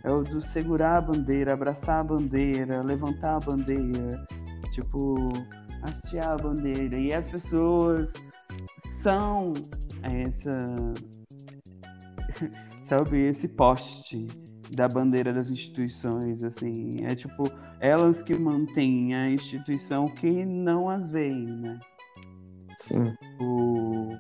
É 0.02 0.11
o 0.11 0.23
do 0.23 0.40
segurar 0.40 0.99
a 0.99 1.00
bandeira, 1.00 1.54
abraçar 1.54 2.00
a 2.00 2.04
bandeira, 2.04 2.82
levantar 2.82 3.37
a 3.37 3.40
bandeira, 3.40 4.26
tipo, 4.70 5.14
hastear 5.82 6.32
a 6.32 6.37
bandeira. 6.37 6.99
E 6.99 7.12
as 7.12 7.30
pessoas 7.30 8.12
são 8.87 9.54
essa, 10.02 10.76
sabe, 12.84 13.18
esse 13.18 13.48
poste 13.48 14.26
da 14.70 14.86
bandeira 14.86 15.32
das 15.32 15.50
instituições, 15.50 16.42
assim. 16.42 17.04
É 17.04 17.14
tipo, 17.14 17.50
elas 17.80 18.22
que 18.22 18.34
mantêm 18.34 19.14
a 19.14 19.30
instituição 19.30 20.08
que 20.08 20.44
não 20.44 20.88
as 20.88 21.08
veem, 21.08 21.46
né? 21.46 21.80
Sim. 22.78 23.14
O... 23.40 24.16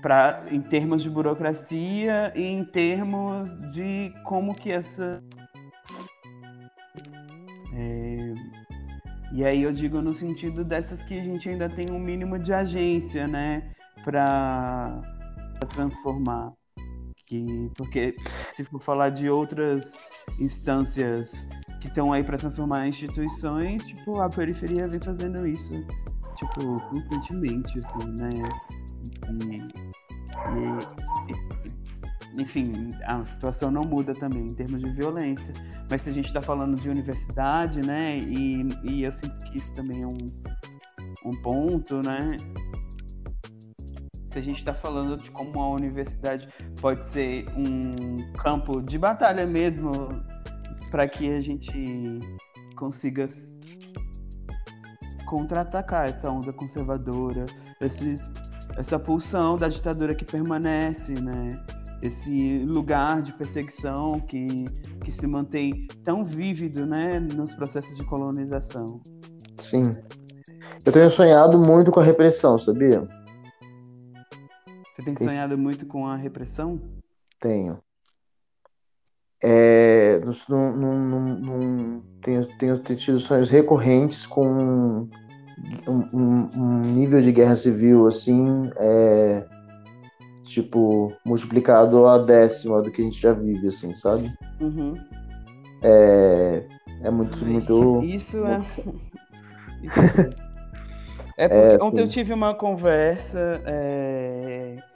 Pra, 0.00 0.44
em 0.50 0.60
termos 0.62 1.02
de 1.02 1.10
burocracia 1.10 2.32
e 2.34 2.42
em 2.42 2.64
termos 2.64 3.60
de 3.70 4.14
como 4.24 4.54
que 4.54 4.70
essa. 4.70 5.22
É... 7.74 8.34
E 9.32 9.44
aí 9.44 9.62
eu 9.62 9.72
digo 9.72 10.00
no 10.00 10.14
sentido 10.14 10.64
dessas 10.64 11.02
que 11.02 11.18
a 11.18 11.22
gente 11.22 11.48
ainda 11.48 11.68
tem 11.68 11.86
um 11.90 11.98
mínimo 11.98 12.38
de 12.38 12.52
agência, 12.52 13.28
né? 13.28 13.72
Para 14.04 15.00
transformar. 15.68 16.52
Que, 17.30 17.70
porque 17.76 18.16
se 18.50 18.64
for 18.64 18.82
falar 18.82 19.10
de 19.10 19.30
outras 19.30 19.96
instâncias 20.40 21.46
que 21.80 21.86
estão 21.86 22.12
aí 22.12 22.24
para 22.24 22.36
transformar 22.36 22.88
instituições, 22.88 23.86
tipo, 23.86 24.18
a 24.20 24.28
periferia 24.28 24.88
vem 24.88 24.98
fazendo 24.98 25.46
isso, 25.46 25.72
tipo, 26.34 26.74
constantemente, 26.88 27.78
assim, 27.78 28.10
né? 28.18 28.32
E, 29.30 29.60
e, 32.36 32.42
enfim, 32.42 32.90
a 33.04 33.24
situação 33.24 33.70
não 33.70 33.82
muda 33.82 34.12
também 34.12 34.48
em 34.48 34.54
termos 34.54 34.80
de 34.80 34.90
violência. 34.90 35.52
Mas 35.88 36.02
se 36.02 36.10
a 36.10 36.12
gente 36.12 36.26
está 36.26 36.42
falando 36.42 36.74
de 36.80 36.88
universidade, 36.88 37.80
né? 37.80 38.18
E, 38.18 38.68
e 38.82 39.04
eu 39.04 39.12
sinto 39.12 39.38
que 39.44 39.56
isso 39.56 39.72
também 39.72 40.02
é 40.02 40.06
um, 40.06 41.30
um 41.30 41.42
ponto, 41.42 42.02
né? 42.02 42.36
Se 44.30 44.38
a 44.38 44.42
gente 44.42 44.58
está 44.58 44.72
falando 44.72 45.16
de 45.16 45.28
como 45.32 45.60
a 45.60 45.70
universidade 45.70 46.48
pode 46.80 47.04
ser 47.04 47.46
um 47.56 48.32
campo 48.34 48.80
de 48.80 48.96
batalha 48.96 49.44
mesmo 49.44 49.90
para 50.88 51.08
que 51.08 51.32
a 51.32 51.40
gente 51.40 52.20
consiga 52.76 53.26
contra-atacar 55.26 56.08
essa 56.08 56.30
onda 56.30 56.52
conservadora, 56.52 57.44
esses, 57.80 58.30
essa 58.76 59.00
pulsão 59.00 59.56
da 59.56 59.66
ditadura 59.66 60.14
que 60.14 60.24
permanece, 60.24 61.14
né? 61.14 61.48
Esse 62.00 62.58
lugar 62.58 63.22
de 63.22 63.32
perseguição 63.32 64.12
que, 64.20 64.64
que 65.04 65.10
se 65.10 65.26
mantém 65.26 65.88
tão 66.04 66.22
vívido, 66.24 66.86
né, 66.86 67.18
nos 67.18 67.52
processos 67.52 67.96
de 67.96 68.04
colonização. 68.04 69.00
Sim. 69.58 69.90
Eu 70.84 70.92
tenho 70.92 71.10
sonhado 71.10 71.58
muito 71.58 71.90
com 71.90 72.00
a 72.00 72.04
repressão, 72.04 72.56
sabia? 72.56 73.06
Você 75.00 75.04
tem 75.04 75.14
sonhado 75.16 75.56
muito 75.56 75.86
com 75.86 76.06
a 76.06 76.14
repressão? 76.14 76.78
Tenho. 77.40 77.78
É, 79.42 80.20
num, 80.20 82.02
tenho, 82.20 82.46
tenho 82.58 82.76
tido 82.76 83.18
sonhos 83.18 83.48
recorrentes 83.48 84.26
com 84.26 84.46
um, 84.46 85.08
um, 85.88 86.50
um, 86.54 86.80
nível 86.82 87.22
de 87.22 87.32
guerra 87.32 87.56
civil 87.56 88.06
assim, 88.06 88.70
é, 88.76 89.46
tipo, 90.44 91.10
multiplicado 91.24 92.06
a 92.06 92.18
décima 92.18 92.82
do 92.82 92.92
que 92.92 93.00
a 93.00 93.04
gente 93.06 93.18
já 93.18 93.32
vive, 93.32 93.68
assim, 93.68 93.94
sabe? 93.94 94.30
Uhum. 94.60 94.94
É, 95.82 96.66
é 97.02 97.10
muito, 97.10 97.42
muito. 97.46 98.04
Isso 98.04 98.44
é. 98.44 98.62
é 101.38 101.48
porque 101.48 101.82
é, 101.82 101.82
ontem 101.82 102.02
eu 102.02 102.08
tive 102.08 102.34
uma 102.34 102.54
conversa 102.54 103.62
é, 103.64 104.89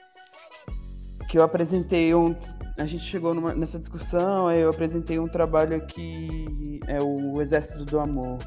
que 1.34 1.38
eu 1.38 1.42
apresentei 1.42 2.14
um. 2.14 2.32
A 2.78 2.84
gente 2.84 3.02
chegou 3.02 3.34
numa, 3.34 3.52
nessa 3.52 3.76
discussão, 3.76 4.52
eu 4.52 4.70
apresentei 4.70 5.18
um 5.18 5.24
trabalho 5.24 5.84
que 5.84 6.78
é 6.86 6.98
o 7.02 7.40
Exército 7.42 7.84
do 7.84 7.98
Amor, 7.98 8.38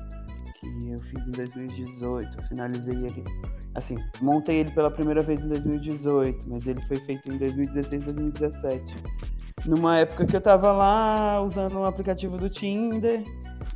que 0.57 0.89
eu 0.89 0.97
fiz 0.99 1.27
em 1.27 1.31
2018, 1.31 2.47
finalizei 2.47 2.95
ele. 2.95 3.25
Assim, 3.75 3.95
montei 4.21 4.59
ele 4.59 4.71
pela 4.71 4.89
primeira 4.89 5.21
vez 5.21 5.43
em 5.43 5.49
2018, 5.49 6.49
mas 6.49 6.65
ele 6.65 6.81
foi 6.83 6.95
feito 7.01 7.29
em 7.29 7.37
2016, 7.37 8.03
2017 8.03 8.95
numa 9.65 9.97
época 9.97 10.25
que 10.25 10.33
eu 10.33 10.39
tava 10.39 10.71
lá 10.71 11.41
usando 11.41 11.77
um 11.77 11.83
aplicativo 11.83 12.37
do 12.37 12.49
Tinder 12.49 13.21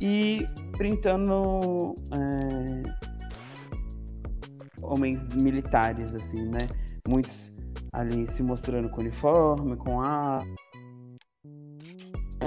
e 0.00 0.46
printando 0.78 1.94
é, 2.12 2.82
homens 4.80 5.26
militares, 5.34 6.14
assim, 6.14 6.44
né? 6.44 6.66
Muitos 7.06 7.52
ali 7.92 8.30
se 8.30 8.42
mostrando 8.42 8.88
com 8.88 9.00
uniforme, 9.00 9.76
com 9.76 10.00
a 10.00 10.42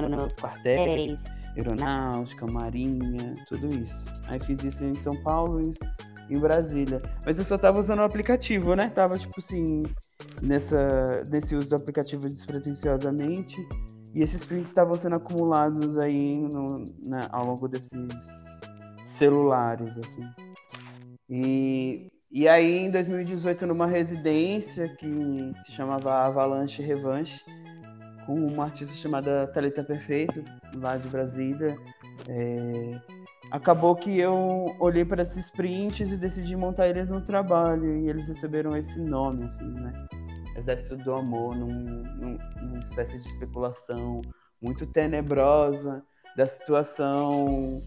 nos 0.10 0.36
quartéis, 0.36 1.24
aeronáutica, 1.56 2.46
marinha, 2.48 3.34
tudo 3.48 3.68
isso. 3.68 4.06
Aí 4.28 4.40
fiz 4.40 4.64
isso 4.64 4.84
em 4.84 4.94
São 4.96 5.16
Paulo 5.24 5.62
e 5.62 6.36
em 6.36 6.40
Brasília. 6.40 7.02
Mas 7.26 7.38
eu 7.40 7.46
só 7.46 7.58
tava 7.58 7.80
usando 7.80 8.00
o 8.00 8.04
aplicativo, 8.04 8.76
né? 8.76 8.90
Tava 8.90 9.18
tipo 9.18 9.40
assim, 9.40 9.84
nessa, 10.42 11.24
nesse 11.30 11.56
uso 11.56 11.70
do 11.70 11.76
aplicativo 11.76 12.28
despretensiosamente. 12.28 13.56
E 14.14 14.22
esses 14.22 14.46
prints 14.46 14.70
estavam 14.70 14.98
sendo 14.98 15.18
acumulados 15.18 15.98
aí 15.98 16.38
no, 16.38 16.86
na, 17.06 17.28
ao 17.32 17.46
longo 17.46 17.68
desses 17.68 17.92
celulares, 19.06 19.98
assim. 19.98 20.24
E, 21.30 22.08
e 22.32 22.48
aí, 22.48 22.80
em 22.80 22.92
2018, 22.92 23.66
numa 23.66 23.88
residência 23.88 24.90
que 24.96 25.08
se 25.64 25.72
chamava 25.72 26.26
Avalanche 26.26 26.82
Revanche, 26.82 27.42
com 28.26 28.34
uma 28.34 28.66
artista 28.66 28.96
chamada 28.96 29.48
Thalita 29.48 29.84
Perfeito, 29.84 30.44
lá 30.76 30.98
de 30.98 31.08
Brasília, 31.08 31.78
é, 32.28 33.00
acabou 33.52 33.96
que 33.96 34.18
eu 34.18 34.76
olhei 34.80 35.06
para 35.06 35.22
esses 35.22 35.50
prints 35.52 36.12
e 36.12 36.18
decidi 36.18 36.56
montar 36.56 36.88
eles 36.88 37.10
no 37.10 37.22
trabalho, 37.22 37.98
e 37.98 38.10
eles 38.10 38.28
receberam 38.28 38.76
esse 38.76 39.00
nome, 39.00 39.46
assim, 39.46 39.70
né? 39.72 39.94
exército 40.58 40.98
do 40.98 41.14
amor, 41.14 41.56
num, 41.56 41.68
num, 41.68 42.38
numa 42.62 42.80
espécie 42.80 43.20
de 43.20 43.28
especulação 43.28 44.22
muito 44.62 44.86
tenebrosa 44.88 46.04
da 46.36 46.46
situação 46.46 47.80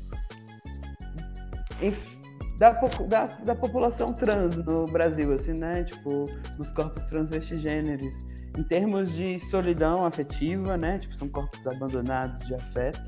da, 2.58 2.72
da, 2.72 3.26
da, 3.26 3.54
população 3.54 4.12
trans 4.12 4.56
no 4.56 4.84
Brasil, 4.86 5.32
assim, 5.32 5.52
né? 5.52 5.84
Tipo, 5.84 6.24
dos 6.56 6.72
corpos 6.72 7.04
transvestigêneres. 7.04 8.26
Em 8.58 8.64
termos 8.64 9.12
de 9.12 9.38
solidão 9.38 10.04
afetiva, 10.04 10.76
né? 10.76 10.98
Tipo, 10.98 11.16
são 11.16 11.28
corpos 11.28 11.64
abandonados 11.68 12.44
de 12.46 12.54
afeto, 12.54 13.00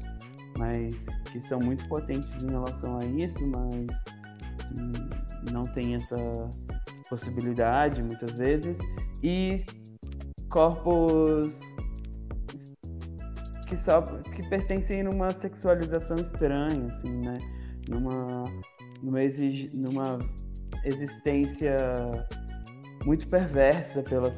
mas 0.56 1.06
que 1.32 1.40
são 1.40 1.58
muito 1.58 1.86
potentes 1.88 2.40
em 2.42 2.50
relação 2.50 2.96
a 2.96 3.04
isso, 3.04 3.44
mas 3.44 3.86
não 5.52 5.64
tem 5.64 5.96
essa 5.96 6.16
possibilidade 7.08 8.00
muitas 8.02 8.38
vezes 8.38 8.78
e 9.20 9.56
corpos 10.48 11.60
que 13.66 13.76
só 13.76 14.02
que 14.02 14.48
pertencem 14.48 15.02
numa 15.02 15.30
sexualização 15.30 16.16
estranha, 16.18 16.86
assim, 16.88 17.18
né? 17.18 17.34
Numa 17.88 18.44
numa, 19.02 19.22
exig, 19.22 19.70
numa 19.74 20.18
existência 20.84 21.76
muito 23.04 23.28
perversa 23.28 24.02
pela 24.02 24.30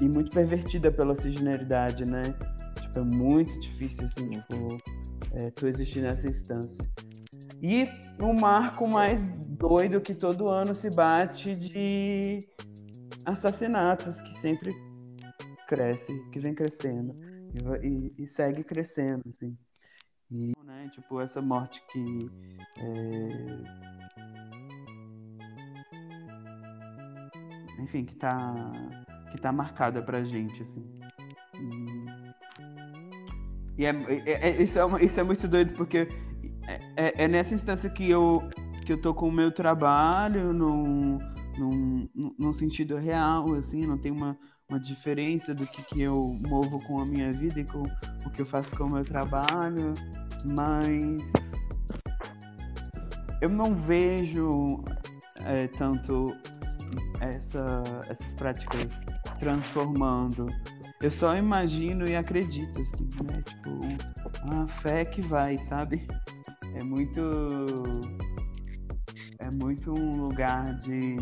e 0.00 0.08
muito 0.08 0.30
pervertida 0.32 0.90
pela 0.90 1.14
cisgeneridade, 1.14 2.04
né? 2.04 2.22
Tipo, 2.80 2.98
é 3.00 3.02
muito 3.02 3.58
difícil 3.60 4.04
assim, 4.06 4.30
tipo, 4.30 4.78
é, 5.34 5.50
tu 5.50 5.66
existir 5.66 6.02
nessa 6.02 6.28
instância. 6.28 6.84
E 7.62 7.84
um 8.22 8.34
marco 8.34 8.86
mais 8.88 9.22
doido 9.48 10.00
que 10.00 10.14
todo 10.14 10.52
ano 10.52 10.74
se 10.74 10.90
bate 10.90 11.54
de 11.54 12.40
assassinatos 13.24 14.20
que 14.22 14.34
sempre 14.36 14.74
cresce, 15.66 16.12
que 16.30 16.38
vem 16.38 16.54
crescendo 16.54 17.16
e, 17.82 17.86
e, 17.86 18.24
e 18.24 18.28
segue 18.28 18.62
crescendo, 18.62 19.22
assim. 19.28 19.56
E, 20.30 20.52
né, 20.64 20.88
tipo, 20.90 21.20
essa 21.20 21.40
morte 21.40 21.82
que 21.92 22.30
é... 22.78 23.84
enfim, 27.80 28.04
que 28.04 28.16
tá 28.16 28.72
que 29.30 29.40
tá 29.40 29.52
marcada 29.52 30.00
pra 30.00 30.22
gente, 30.22 30.62
assim. 30.62 30.84
E, 33.76 33.84
é, 33.84 33.90
é, 33.90 34.48
é, 34.48 34.62
isso, 34.62 34.78
é 34.78 34.84
uma, 34.84 35.02
isso 35.02 35.18
é 35.18 35.24
muito 35.24 35.48
doido 35.48 35.74
porque 35.74 36.08
é, 36.68 36.80
é, 36.96 37.24
é, 37.24 37.28
nessa 37.28 37.54
instância 37.54 37.90
que 37.90 38.08
eu 38.08 38.42
que 38.86 38.92
eu 38.92 39.00
tô 39.00 39.14
com 39.14 39.28
o 39.28 39.32
meu 39.32 39.50
trabalho 39.50 40.52
num, 40.52 41.18
num, 41.58 42.08
num 42.38 42.52
sentido 42.52 42.96
real, 42.96 43.54
assim, 43.54 43.86
não 43.86 43.98
tem 43.98 44.12
uma, 44.12 44.38
uma 44.68 44.78
diferença 44.78 45.54
do 45.54 45.66
que, 45.66 45.82
que 45.82 46.02
eu 46.02 46.24
movo 46.48 46.78
com 46.84 47.00
a 47.00 47.04
minha 47.04 47.32
vida 47.32 47.60
e 47.60 47.64
com 47.64 47.82
o 48.26 48.30
que 48.30 48.42
eu 48.42 48.46
faço 48.46 48.76
com 48.76 48.84
o 48.84 48.92
meu 48.92 49.04
trabalho, 49.04 49.94
mas 50.52 51.32
eu 53.40 53.48
não 53.48 53.74
vejo 53.74 54.82
é, 55.44 55.68
tanto 55.68 56.26
essa, 57.20 57.82
essas 58.08 58.32
práticas 58.34 59.00
transformando. 59.38 60.46
Eu 61.02 61.10
só 61.10 61.36
imagino 61.36 62.08
e 62.08 62.16
acredito, 62.16 62.80
assim, 62.80 63.08
né? 63.24 63.42
Tipo, 63.42 63.70
a 64.54 64.66
fé 64.66 65.04
que 65.04 65.20
vai, 65.20 65.58
sabe? 65.58 66.06
É 66.74 66.82
muito 66.82 67.20
é 69.44 69.50
muito 69.62 69.92
um 69.92 70.22
lugar 70.22 70.74
de, 70.76 71.16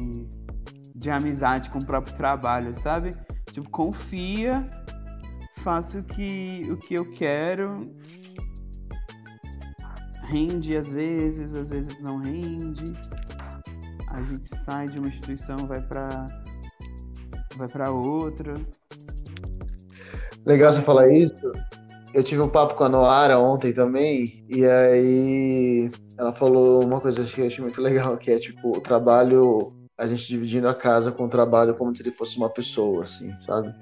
de 0.95 1.11
amizade 1.11 1.69
com 1.71 1.79
o 1.79 1.85
próprio 1.85 2.17
trabalho, 2.17 2.75
sabe? 2.79 3.11
Tipo, 3.51 3.69
confia, 3.69 4.69
faço 5.57 5.99
o 5.99 6.05
que, 6.05 6.69
o 6.71 6.77
que 6.77 6.95
eu 6.95 7.11
quero, 7.11 7.91
rende 10.29 10.77
às 10.77 10.93
vezes, 10.93 11.55
às 11.55 11.71
vezes 11.71 12.01
não 12.01 12.19
rende. 12.19 12.93
A 14.09 14.23
gente 14.23 14.57
sai 14.59 14.87
de 14.87 14.99
uma 14.99 15.09
instituição, 15.09 15.57
vai 15.67 15.81
para 15.81 16.27
vai 17.57 17.69
para 17.69 17.91
outra. 17.91 18.55
Legal 20.47 20.73
você 20.73 20.83
falar 20.83 21.09
isso. 21.09 21.53
Eu 22.15 22.23
tive 22.23 22.43
um 22.43 22.49
papo 22.49 22.75
com 22.75 22.85
a 22.85 22.89
Noara 22.89 23.39
ontem 23.39 23.73
também, 23.73 24.45
e 24.49 24.65
aí 24.65 25.91
ela 26.23 26.33
falou 26.33 26.85
uma 26.85 27.01
coisa 27.01 27.25
que 27.25 27.41
eu 27.41 27.47
achei 27.49 27.63
muito 27.63 27.83
legal, 27.83 28.17
que 28.17 28.31
é 28.31 28.39
tipo, 28.39 28.77
o 28.77 28.81
trabalho, 28.81 29.73
a 29.99 30.07
gente 30.07 30.29
dividindo 30.29 30.69
a 30.69 30.75
casa 30.75 31.11
com 31.11 31.25
o 31.25 31.29
trabalho 31.29 31.75
como 31.75 31.95
se 31.95 32.01
ele 32.03 32.13
fosse 32.13 32.37
uma 32.37 32.49
pessoa, 32.49 33.03
assim, 33.03 33.35
sabe? 33.41 33.75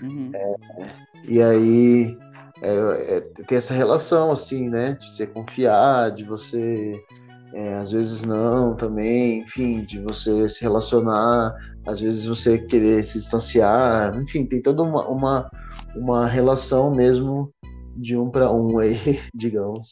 Uhum. 0.00 0.30
É, 0.32 0.54
e 1.24 1.42
aí 1.42 2.16
é, 2.62 3.16
é, 3.16 3.20
tem 3.20 3.58
essa 3.58 3.74
relação, 3.74 4.30
assim, 4.30 4.68
né? 4.68 4.92
De 4.92 5.08
você 5.08 5.26
confiar, 5.26 6.12
de 6.12 6.22
você 6.22 6.94
é, 7.52 7.74
às 7.78 7.90
vezes 7.90 8.22
não 8.22 8.76
também, 8.76 9.40
enfim, 9.40 9.84
de 9.84 9.98
você 9.98 10.48
se 10.48 10.62
relacionar, 10.62 11.52
às 11.84 11.98
vezes 11.98 12.26
você 12.26 12.58
querer 12.58 13.02
se 13.02 13.18
distanciar, 13.18 14.16
enfim, 14.16 14.46
tem 14.46 14.62
toda 14.62 14.84
uma, 14.84 15.04
uma, 15.08 15.50
uma 15.96 16.26
relação 16.28 16.94
mesmo 16.94 17.52
de 17.96 18.16
um 18.16 18.30
para 18.30 18.52
um 18.52 18.78
aí, 18.78 18.94
digamos 19.34 19.88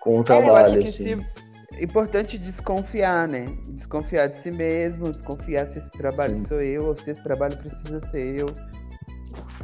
com 0.00 0.18
o 0.18 0.24
trabalho. 0.24 0.48
É, 0.48 0.50
eu 0.50 0.56
acho 0.56 0.72
que 0.72 0.88
assim. 0.88 1.18
se... 1.18 1.84
importante 1.84 2.38
desconfiar, 2.38 3.28
né? 3.28 3.44
Desconfiar 3.68 4.26
de 4.26 4.36
si 4.36 4.50
mesmo, 4.50 5.12
desconfiar 5.12 5.66
se 5.66 5.78
esse 5.78 5.92
trabalho 5.92 6.36
Sim. 6.36 6.46
sou 6.46 6.60
eu 6.60 6.86
ou 6.86 6.96
se 6.96 7.10
esse 7.10 7.22
trabalho 7.22 7.56
precisa 7.56 8.00
ser 8.00 8.40
eu. 8.40 8.46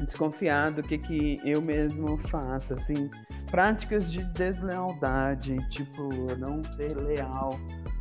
Desconfiar 0.04 0.70
do 0.70 0.82
que, 0.82 0.98
que 0.98 1.38
eu 1.44 1.60
mesmo 1.62 2.18
faço, 2.28 2.74
assim. 2.74 3.10
Práticas 3.50 4.12
de 4.12 4.22
deslealdade, 4.32 5.56
tipo, 5.68 6.08
não 6.38 6.62
ser 6.74 6.94
leal, 6.96 7.58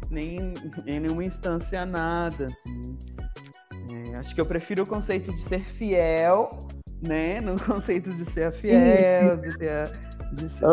nem 0.09 0.53
em 0.85 0.99
nenhuma 0.99 1.23
instância 1.23 1.85
nada, 1.85 2.45
assim. 2.45 2.97
É, 4.11 4.15
acho 4.17 4.35
que 4.35 4.41
eu 4.41 4.45
prefiro 4.45 4.83
o 4.83 4.85
conceito 4.85 5.33
de 5.33 5.39
ser 5.39 5.63
fiel 5.63 6.49
né? 7.01 7.39
No 7.41 7.59
conceito 7.59 8.11
de 8.13 8.25
ser 8.25 8.47
a 8.47 8.51
fiel, 8.51 9.37
de 9.37 9.57
ter, 9.57 9.71
a, 9.71 9.91
de 10.33 10.49
ser, 10.49 10.65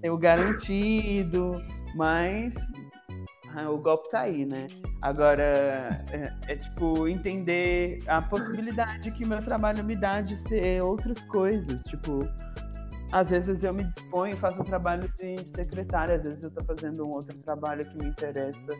ter 0.00 0.10
o 0.10 0.16
garantido, 0.18 1.58
mas 1.94 2.54
ah, 3.54 3.68
o 3.68 3.78
golpe 3.78 4.10
tá 4.10 4.20
aí, 4.20 4.44
né? 4.46 4.68
Agora, 5.02 5.42
é, 6.12 6.32
é, 6.46 6.56
tipo 6.56 7.08
entender 7.08 7.98
a 8.06 8.22
possibilidade 8.22 9.10
que 9.10 9.26
meu 9.26 9.38
trabalho 9.38 9.82
me 9.84 9.96
dá 9.96 10.20
de 10.20 10.36
ser 10.36 10.82
outras 10.82 11.24
coisas. 11.24 11.82
Tipo, 11.84 12.20
às 13.12 13.30
vezes 13.30 13.64
eu 13.64 13.74
me 13.74 13.84
disponho, 13.84 14.36
faço 14.36 14.60
um 14.60 14.64
trabalho 14.64 15.10
de 15.18 15.44
secretária, 15.44 16.14
às 16.14 16.24
vezes 16.24 16.44
eu 16.44 16.50
tô 16.50 16.64
fazendo 16.64 17.04
um 17.04 17.10
outro 17.10 17.36
trabalho 17.38 17.84
que 17.88 17.98
me 17.98 18.08
interessa 18.10 18.72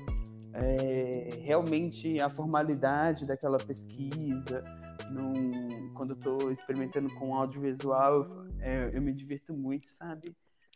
é, 0.55 1.29
realmente 1.43 2.21
a 2.21 2.31
formalidade 2.31 3.27
daquela 3.27 3.57
pesquisa. 3.57 4.63
Num, 5.11 5.93
quando 5.95 6.11
eu 6.11 6.17
tô 6.17 6.51
experimentando 6.51 7.13
com 7.17 7.35
audiovisual, 7.35 8.15
eu, 8.15 8.50
é, 8.63 8.91
eu 8.93 9.03
me 9.03 9.13
divirto 9.13 9.53
muito, 9.53 9.89
sabe? 9.89 10.35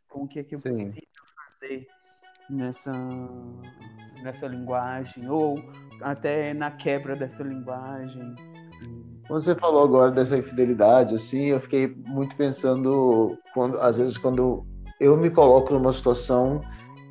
Com 0.09 0.25
o 0.25 0.29
que 0.29 0.39
é 0.39 0.45
que 0.45 0.55
eu 0.55 0.59
Sim. 0.59 0.71
consigo 0.71 1.07
fazer 1.37 1.87
nessa, 2.49 2.93
nessa 4.23 4.47
linguagem, 4.47 5.29
ou 5.29 5.57
até 6.01 6.53
na 6.55 6.71
quebra 6.71 7.17
dessa 7.17 7.43
linguagem. 7.43 8.35
Quando 9.27 9.43
você 9.43 9.55
falou 9.55 9.85
agora 9.85 10.11
dessa 10.11 10.37
infidelidade, 10.37 11.15
assim, 11.15 11.47
eu 11.47 11.61
fiquei 11.61 11.89
muito 11.89 12.37
pensando, 12.37 13.39
quando, 13.55 13.81
às 13.81 13.97
vezes, 13.97 14.19
quando 14.19 14.67
eu 15.01 15.17
me 15.17 15.31
coloco 15.31 15.73
numa 15.73 15.93
situação 15.93 16.61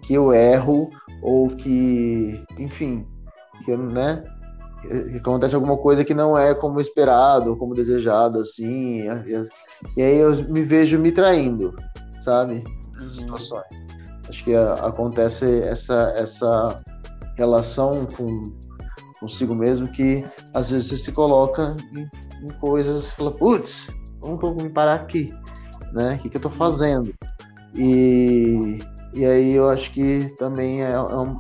que 0.04 0.14
eu 0.14 0.32
erro 0.32 0.90
ou 1.22 1.50
que, 1.56 2.44
enfim, 2.60 3.08
que 3.64 3.72
eu, 3.72 3.78
né, 3.78 4.24
acontece 5.16 5.56
alguma 5.56 5.78
coisa 5.78 6.04
que 6.04 6.14
não 6.14 6.38
é 6.38 6.54
como 6.54 6.80
esperado, 6.80 7.56
como 7.56 7.74
desejado, 7.74 8.40
assim, 8.42 9.04
e, 9.98 10.02
aí 10.02 10.18
eu 10.18 10.36
me 10.50 10.62
vejo 10.62 11.00
me 11.00 11.12
traindo, 11.12 11.74
sabe? 12.24 12.64
Uhum. 13.00 13.10
Situações. 13.10 13.66
Acho 14.28 14.44
que 14.44 14.56
a, 14.56 14.74
acontece 14.74 15.62
essa, 15.62 16.14
essa 16.18 16.78
relação 17.38 18.06
com 18.18 18.44
consigo 19.20 19.56
mesmo 19.56 19.88
que 19.88 20.26
às 20.54 20.70
vezes 20.70 20.90
você 20.90 20.98
se 20.98 21.12
coloca 21.14 21.76
em, 21.96 22.02
em 22.46 22.60
coisas 22.60 23.10
e 23.10 23.16
fala, 23.16 23.32
putz, 23.32 23.90
vamos 24.22 24.62
me 24.62 24.70
parar 24.70 24.96
aqui, 24.96 25.30
né? 25.94 26.16
O 26.16 26.20
que, 26.20 26.30
que 26.30 26.38
eu 26.38 26.42
tô 26.42 26.50
fazendo? 26.50 27.14
E, 27.76 28.80
e 29.14 29.26
aí 29.26 29.54
eu 29.54 29.70
acho 29.70 29.92
que 29.92 30.28
também 30.38 30.84
é, 30.84 30.92
é 30.92 31.00
um. 31.00 31.40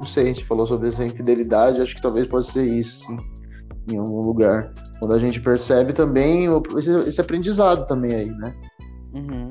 Não 0.00 0.06
sei, 0.06 0.24
a 0.24 0.26
gente 0.28 0.46
falou 0.46 0.66
sobre 0.66 0.88
essa 0.88 1.04
infidelidade, 1.04 1.82
acho 1.82 1.94
que 1.94 2.00
talvez 2.00 2.26
possa 2.26 2.52
ser 2.52 2.64
isso, 2.64 3.06
sim, 3.06 3.16
em 3.92 3.98
algum 3.98 4.22
lugar. 4.22 4.72
Quando 4.98 5.12
a 5.12 5.18
gente 5.18 5.38
percebe 5.38 5.92
também 5.92 6.46
esse, 6.78 6.96
esse 7.06 7.20
aprendizado 7.20 7.84
também 7.84 8.14
aí, 8.14 8.30
né? 8.30 8.56
Uhum. 9.12 9.50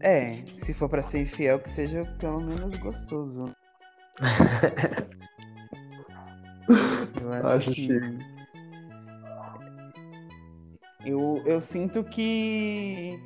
É, 0.00 0.44
se 0.56 0.72
for 0.72 0.88
para 0.88 1.02
ser 1.02 1.22
infiel, 1.22 1.58
que 1.58 1.68
seja 1.68 2.00
pelo 2.20 2.40
menos 2.42 2.76
gostoso. 2.76 3.52
eu 7.20 7.32
acho, 7.32 7.46
acho 7.48 7.72
que... 7.72 7.88
que. 7.88 8.32
Eu, 11.04 11.42
eu 11.44 11.60
sinto 11.60 12.04
que 12.04 13.18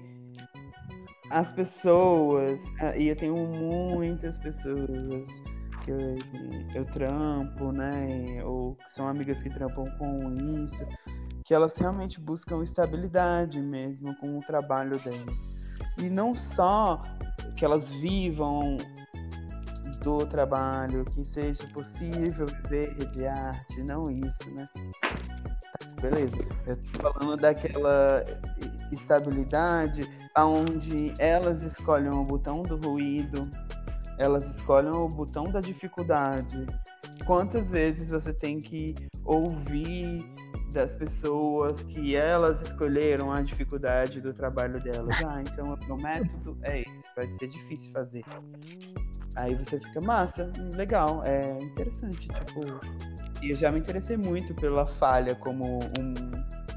as 1.30 1.52
pessoas, 1.52 2.62
ah, 2.80 2.96
e 2.96 3.08
eu 3.08 3.16
tenho 3.16 3.36
muitas 3.36 4.38
pessoas 4.38 5.28
que 5.86 5.92
eu, 5.92 6.18
eu 6.74 6.84
trampo, 6.86 7.70
né? 7.70 8.42
Ou 8.44 8.74
que 8.74 8.90
são 8.90 9.06
amigas 9.06 9.40
que 9.42 9.48
trampam 9.48 9.86
com 9.98 10.34
isso, 10.64 10.84
que 11.44 11.54
elas 11.54 11.76
realmente 11.76 12.20
buscam 12.20 12.62
estabilidade 12.62 13.62
mesmo 13.62 14.14
com 14.16 14.36
o 14.36 14.40
trabalho 14.42 14.98
delas. 14.98 15.52
E 15.98 16.10
não 16.10 16.34
só 16.34 17.00
que 17.56 17.64
elas 17.64 17.88
vivam 17.94 18.76
do 20.02 20.26
trabalho, 20.26 21.04
que 21.04 21.24
seja 21.24 21.66
possível 21.68 22.46
viver 22.64 22.94
de 23.10 23.26
arte, 23.26 23.82
não 23.84 24.04
isso, 24.10 24.54
né? 24.54 24.64
Tá, 24.72 26.02
beleza. 26.02 26.36
Eu 26.66 26.76
tô 26.76 27.12
falando 27.12 27.36
daquela 27.36 28.22
estabilidade 28.92 30.08
aonde 30.34 31.14
elas 31.18 31.62
escolhem 31.62 32.10
o 32.10 32.24
botão 32.24 32.62
do 32.62 32.76
ruído, 32.76 33.42
elas 34.18 34.48
escolhem 34.48 34.94
o 34.94 35.08
botão 35.08 35.44
da 35.44 35.60
dificuldade. 35.60 36.66
Quantas 37.26 37.70
vezes 37.70 38.10
você 38.10 38.32
tem 38.32 38.60
que 38.60 38.94
ouvir 39.24 40.24
das 40.76 40.94
pessoas 40.94 41.82
que 41.84 42.14
elas 42.14 42.60
escolheram 42.60 43.32
a 43.32 43.40
dificuldade 43.40 44.20
do 44.20 44.34
trabalho 44.34 44.78
delas. 44.82 45.16
Ah, 45.24 45.40
então 45.40 45.74
o 45.88 45.96
método 45.96 46.58
é 46.62 46.82
esse, 46.82 47.08
vai 47.16 47.28
ser 47.30 47.48
difícil 47.48 47.90
fazer. 47.92 48.22
Aí 49.36 49.54
você 49.54 49.80
fica, 49.80 50.00
massa, 50.02 50.52
legal, 50.74 51.22
é 51.24 51.56
interessante, 51.62 52.28
tipo. 52.28 52.60
E 53.42 53.50
eu 53.50 53.56
já 53.56 53.70
me 53.70 53.80
interessei 53.80 54.18
muito 54.18 54.54
pela 54.54 54.86
falha 54.86 55.34
como 55.34 55.78
um, 55.98 56.14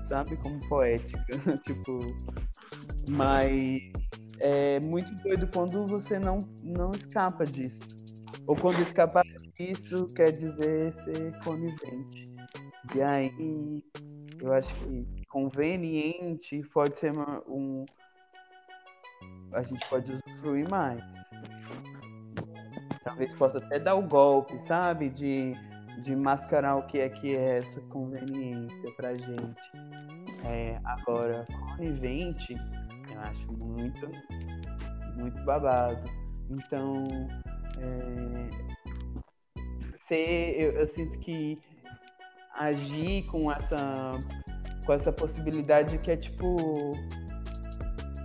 sabe, 0.04 0.38
como 0.38 0.60
poética, 0.70 1.38
tipo. 1.64 2.00
Mas 3.10 3.82
é 4.40 4.80
muito 4.80 5.14
doido 5.16 5.48
quando 5.54 5.86
você 5.86 6.18
não, 6.18 6.40
não 6.64 6.92
escapa 6.92 7.46
disso. 7.46 7.82
Ou 8.48 8.56
quando 8.56 8.80
escapar 8.82 9.24
disso 9.56 10.08
quer 10.16 10.32
dizer 10.32 10.94
ser 10.94 11.38
conivente. 11.44 12.30
E 12.96 13.02
aí, 13.02 13.84
eu 14.42 14.54
acho 14.54 14.74
que 14.76 15.06
conveniente 15.28 16.62
pode 16.74 16.98
ser 16.98 17.12
uma, 17.12 17.44
um. 17.48 17.86
A 19.54 19.62
gente 19.62 19.88
pode 19.90 20.12
usufruir 20.12 20.70
mais. 20.70 21.30
Talvez 23.04 23.36
possa 23.36 23.60
até 23.60 23.80
dar 23.80 23.96
o 23.96 24.02
golpe, 24.02 24.60
sabe? 24.60 25.10
De, 25.10 25.54
de 26.02 26.16
mascarar 26.16 26.78
o 26.78 26.88
que 26.88 27.00
é 27.00 27.10
que 27.10 27.36
é 27.36 27.60
essa 27.60 27.82
conveniência 27.82 28.92
pra 28.96 29.16
gente. 29.16 29.72
É, 30.46 30.80
agora, 30.84 31.46
conivente, 31.76 32.56
acho 33.24 33.52
muito, 33.54 34.10
muito 35.16 35.44
babado. 35.44 36.10
Então, 36.50 37.08
é, 37.80 38.50
ser, 39.78 40.56
eu, 40.60 40.72
eu 40.74 40.88
sinto 40.88 41.20
que 41.20 41.60
agir 42.56 43.26
com 43.28 43.52
essa 43.52 44.12
com 44.86 44.94
essa 44.94 45.14
possibilidade 45.14 45.98
que 46.00 46.12
é 46.12 46.18
tipo 46.18 46.92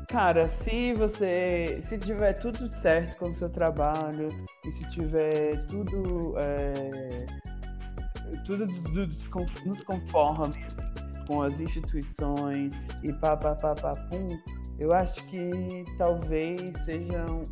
cara, 0.09 0.48
se 0.48 0.94
você 0.94 1.78
se 1.83 1.98
tiver 1.98 2.33
tudo 2.35 2.68
certo 2.70 3.18
com 3.18 3.30
o 3.30 3.35
seu 3.35 3.50
trabalho 3.50 4.28
e 4.66 4.72
se 4.72 4.88
tiver 4.88 5.62
tudo 5.66 6.35
é, 6.40 7.26
tudo 8.44 8.66
nos 8.66 9.85
conformes 9.85 10.76
com 11.28 11.42
as 11.42 11.61
instituições 11.61 12.74
e 13.02 13.12
pá, 13.14 13.37
pá, 13.37 13.54
pá, 13.54 13.74
pá, 13.74 13.92
pum, 14.11 14.28
eu 14.78 14.92
acho 14.92 15.22
que 15.24 15.84
talvez 15.96 16.60
seja 16.84 17.24
um 17.30 17.44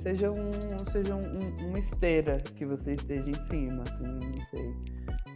seja 0.00 0.30
um 0.30 0.90
seja 0.90 1.14
um, 1.14 1.20
um, 1.20 1.68
uma 1.68 1.78
esteira 1.78 2.38
que 2.38 2.64
você 2.64 2.92
esteja 2.92 3.30
em 3.30 3.40
cima, 3.40 3.84
assim, 3.88 4.04
não 4.04 4.44
sei. 4.46 4.74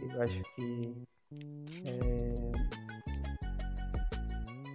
Eu 0.01 0.21
acho 0.21 0.41
que 0.55 0.93
é, 1.85 2.35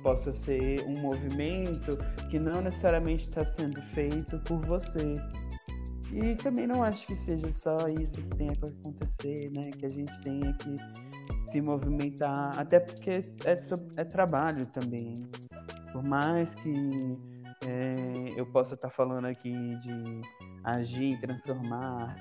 possa 0.02 0.32
ser 0.32 0.84
um 0.86 1.00
movimento 1.00 1.96
que 2.30 2.38
não 2.38 2.60
necessariamente 2.60 3.28
está 3.28 3.44
sendo 3.44 3.80
feito 3.82 4.38
por 4.40 4.60
você. 4.66 5.14
E 6.12 6.34
também 6.36 6.66
não 6.66 6.82
acho 6.82 7.06
que 7.06 7.14
seja 7.14 7.52
só 7.52 7.76
isso 8.00 8.20
que 8.22 8.36
tenha 8.36 8.52
que 8.56 8.64
acontecer, 8.64 9.50
né? 9.54 9.70
Que 9.70 9.86
a 9.86 9.90
gente 9.90 10.20
tenha 10.22 10.52
que 10.54 10.76
se 11.42 11.60
movimentar, 11.60 12.58
até 12.58 12.78
porque 12.78 13.10
é, 13.44 13.54
é 13.96 14.04
trabalho 14.04 14.66
também. 14.66 15.14
Por 15.92 16.02
mais 16.02 16.54
que 16.54 17.18
é, 17.66 18.32
eu 18.36 18.46
posso 18.46 18.74
estar 18.74 18.90
falando 18.90 19.26
aqui 19.26 19.76
de 19.76 20.22
agir, 20.64 21.20
transformar. 21.20 22.16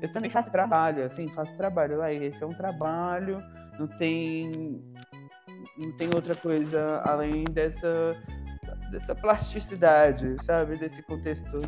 Eu 0.00 0.10
também 0.10 0.30
faço 0.30 0.50
trabalho, 0.50 1.04
assim, 1.04 1.28
faço 1.28 1.56
trabalho. 1.56 2.02
Aí, 2.02 2.24
esse 2.24 2.42
é 2.42 2.46
um 2.46 2.54
trabalho, 2.54 3.42
não 3.78 3.86
tem, 3.86 4.82
não 5.76 5.92
tem 5.96 6.08
outra 6.14 6.34
coisa 6.34 7.02
além 7.04 7.44
dessa, 7.44 8.16
dessa 8.90 9.14
plasticidade, 9.14 10.36
sabe? 10.42 10.76
Desse 10.78 11.02
contexto. 11.02 11.60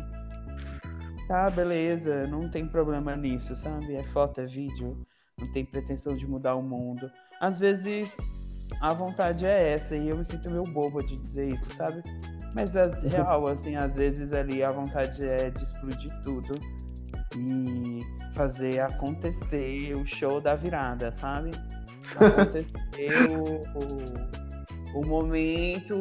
Tá, 1.27 1.49
beleza, 1.49 2.27
não 2.27 2.49
tem 2.49 2.67
problema 2.67 3.15
nisso, 3.15 3.55
sabe? 3.55 3.95
É 3.95 4.03
foto, 4.03 4.41
é 4.41 4.45
vídeo, 4.45 5.05
não 5.43 5.51
tem 5.51 5.65
pretensão 5.65 6.15
de 6.15 6.27
mudar 6.27 6.55
o 6.55 6.63
mundo. 6.63 7.11
Às 7.39 7.59
vezes 7.59 8.15
a 8.81 8.93
vontade 8.93 9.45
é 9.45 9.73
essa, 9.73 9.95
e 9.95 10.09
eu 10.09 10.17
me 10.17 10.25
sinto 10.25 10.49
meio 10.49 10.63
bobo 10.63 11.01
de 11.05 11.15
dizer 11.15 11.49
isso, 11.49 11.69
sabe? 11.71 12.01
Mas 12.55 12.75
as 12.75 13.03
real, 13.03 13.47
assim, 13.47 13.75
às 13.75 13.95
vezes 13.95 14.33
ali 14.33 14.63
a 14.63 14.71
vontade 14.71 15.25
é 15.25 15.49
de 15.49 15.63
explodir 15.63 16.11
tudo 16.23 16.55
e 17.37 18.01
fazer 18.33 18.79
acontecer 18.79 19.95
o 19.97 20.05
show 20.05 20.39
da 20.39 20.55
virada, 20.55 21.11
sabe? 21.11 21.51
Acontecer 22.15 22.71
o, 23.31 24.97
o, 24.97 24.99
o 24.99 25.07
momento 25.07 25.95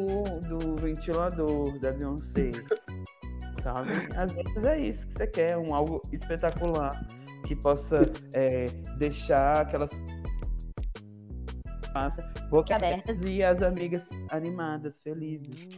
do 0.48 0.76
ventilador 0.76 1.78
da 1.80 1.92
Beyoncé. 1.92 2.50
Sabe? 3.62 3.92
Às 4.16 4.32
vezes 4.32 4.64
é 4.64 4.78
isso 4.78 5.06
que 5.06 5.14
você 5.14 5.26
quer, 5.26 5.56
um 5.56 5.72
algo 5.72 6.02
espetacular 6.12 6.90
que 7.46 7.56
possa 7.56 8.02
é, 8.34 8.66
deixar 8.98 9.62
aquelas 9.62 9.90
boca 12.48 12.74
abertas 12.74 13.22
e 13.22 13.42
as 13.42 13.62
amigas 13.62 14.08
animadas, 14.30 15.00
felizes. 15.00 15.70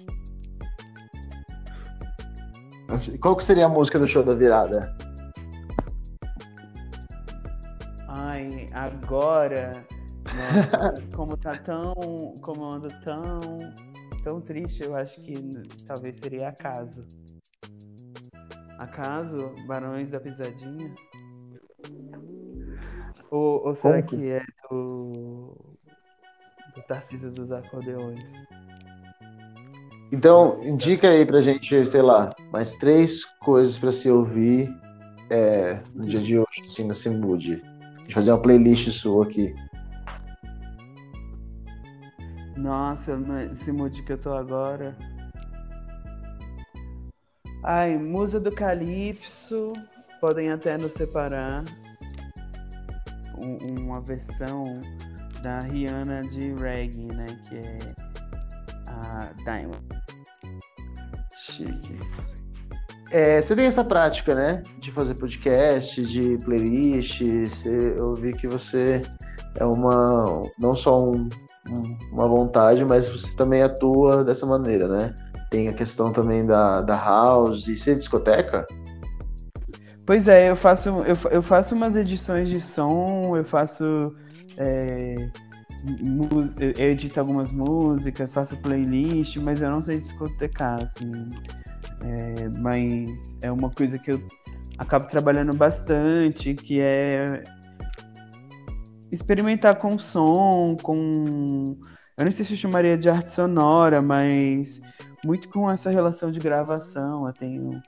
Qual 3.20 3.36
que 3.36 3.44
seria 3.44 3.66
a 3.66 3.68
música 3.68 3.98
do 3.98 4.06
show 4.06 4.22
da 4.22 4.34
virada? 4.34 4.96
Ai, 8.08 8.66
agora. 8.72 9.72
Nossa, 10.34 10.94
como 11.14 11.36
tá 11.36 11.56
tão. 11.58 11.94
Como 12.40 12.64
ando 12.64 12.88
tão. 13.04 13.40
Tão 14.22 14.40
triste, 14.40 14.82
eu 14.82 14.96
acho 14.96 15.20
que 15.20 15.34
talvez 15.86 16.16
seria 16.16 16.48
acaso. 16.48 17.04
Acaso, 18.78 19.54
Barões 19.66 20.10
da 20.10 20.18
Pisadinha? 20.18 20.94
Ou, 23.34 23.66
ou 23.66 23.74
será 23.74 24.00
que 24.00 24.30
é 24.30 24.44
do. 24.70 25.56
do 26.72 26.82
Tarcísio 26.86 27.32
dos 27.32 27.50
Acordeões? 27.50 28.32
Então, 30.12 30.62
indica 30.62 31.08
aí 31.08 31.26
pra 31.26 31.42
gente, 31.42 31.84
sei 31.84 32.00
lá, 32.00 32.30
mais 32.52 32.74
três 32.74 33.24
coisas 33.40 33.76
para 33.76 33.90
se 33.90 34.08
ouvir 34.08 34.72
é, 35.30 35.82
no 35.92 36.06
dia 36.06 36.20
de 36.20 36.38
hoje, 36.38 36.62
assim, 36.64 36.84
nesse 36.84 37.10
mood. 37.10 37.60
A 37.96 38.00
gente 38.02 38.14
fazer 38.14 38.30
uma 38.30 38.40
playlist 38.40 38.88
sua 38.90 39.24
aqui. 39.24 39.52
Nossa, 42.56 43.16
nesse 43.16 43.72
mood 43.72 44.00
que 44.04 44.12
eu 44.12 44.18
tô 44.18 44.32
agora. 44.32 44.96
Ai, 47.64 47.98
Musa 47.98 48.38
do 48.38 48.52
Calypso, 48.52 49.72
podem 50.20 50.52
até 50.52 50.78
nos 50.78 50.92
separar. 50.92 51.64
Um, 53.44 53.84
uma 53.84 54.00
versão 54.00 54.62
da 55.42 55.60
Rihanna 55.60 56.22
de 56.22 56.54
reggae, 56.54 57.08
né? 57.14 57.26
Que 57.48 57.56
é 57.56 57.78
a 58.88 59.32
Diamond. 59.44 59.84
Chique. 61.36 61.98
É, 63.10 63.40
você 63.40 63.54
tem 63.54 63.66
essa 63.66 63.84
prática, 63.84 64.34
né? 64.34 64.62
De 64.78 64.90
fazer 64.90 65.14
podcast, 65.14 66.02
de 66.02 66.38
playlist. 66.38 67.22
Você, 67.22 67.94
eu 67.98 68.14
vi 68.14 68.32
que 68.32 68.48
você 68.48 69.02
é 69.58 69.64
uma. 69.64 70.42
não 70.58 70.74
só 70.74 71.10
um, 71.10 71.28
uma 72.10 72.26
vontade, 72.26 72.84
mas 72.84 73.08
você 73.08 73.34
também 73.36 73.62
atua 73.62 74.24
dessa 74.24 74.46
maneira, 74.46 74.88
né? 74.88 75.14
Tem 75.50 75.68
a 75.68 75.72
questão 75.72 76.12
também 76.12 76.44
da, 76.44 76.80
da 76.80 76.96
house. 76.96 77.66
Você 77.66 77.92
é 77.92 77.94
discoteca? 77.94 78.66
Pois 80.06 80.28
é, 80.28 80.50
eu 80.50 80.56
faço, 80.56 80.88
eu, 80.88 81.16
eu 81.30 81.42
faço 81.42 81.74
umas 81.74 81.96
edições 81.96 82.48
de 82.48 82.60
som, 82.60 83.36
eu 83.36 83.44
faço. 83.44 84.14
É, 84.58 85.14
eu 86.78 86.90
edito 86.90 87.18
algumas 87.20 87.50
músicas, 87.50 88.32
faço 88.32 88.56
playlist, 88.58 89.36
mas 89.38 89.62
eu 89.62 89.70
não 89.70 89.80
sei 89.80 89.98
discotecar, 89.98 90.82
assim. 90.82 91.10
É, 92.04 92.58
mas 92.58 93.38
é 93.42 93.50
uma 93.50 93.70
coisa 93.70 93.98
que 93.98 94.12
eu 94.12 94.22
acabo 94.78 95.06
trabalhando 95.06 95.56
bastante, 95.56 96.54
que 96.54 96.80
é 96.80 97.42
experimentar 99.10 99.76
com 99.76 99.98
som, 99.98 100.76
com. 100.82 101.64
Eu 102.16 102.24
não 102.24 102.30
sei 102.30 102.44
se 102.44 102.52
eu 102.52 102.58
chamaria 102.58 102.96
de 102.96 103.08
arte 103.08 103.32
sonora, 103.32 104.02
mas 104.02 104.82
muito 105.24 105.48
com 105.48 105.70
essa 105.70 105.90
relação 105.90 106.30
de 106.30 106.38
gravação. 106.38 107.26
Eu 107.26 107.32
tenho 107.32 107.82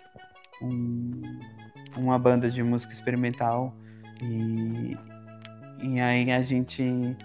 um, 0.63 1.21
uma 1.97 2.19
banda 2.19 2.51
de 2.51 2.63
música 2.63 2.93
experimental 2.93 3.75
e, 4.23 4.97
e 5.83 6.01
aí 6.01 6.31
a 6.31 6.41
gente 6.41 7.17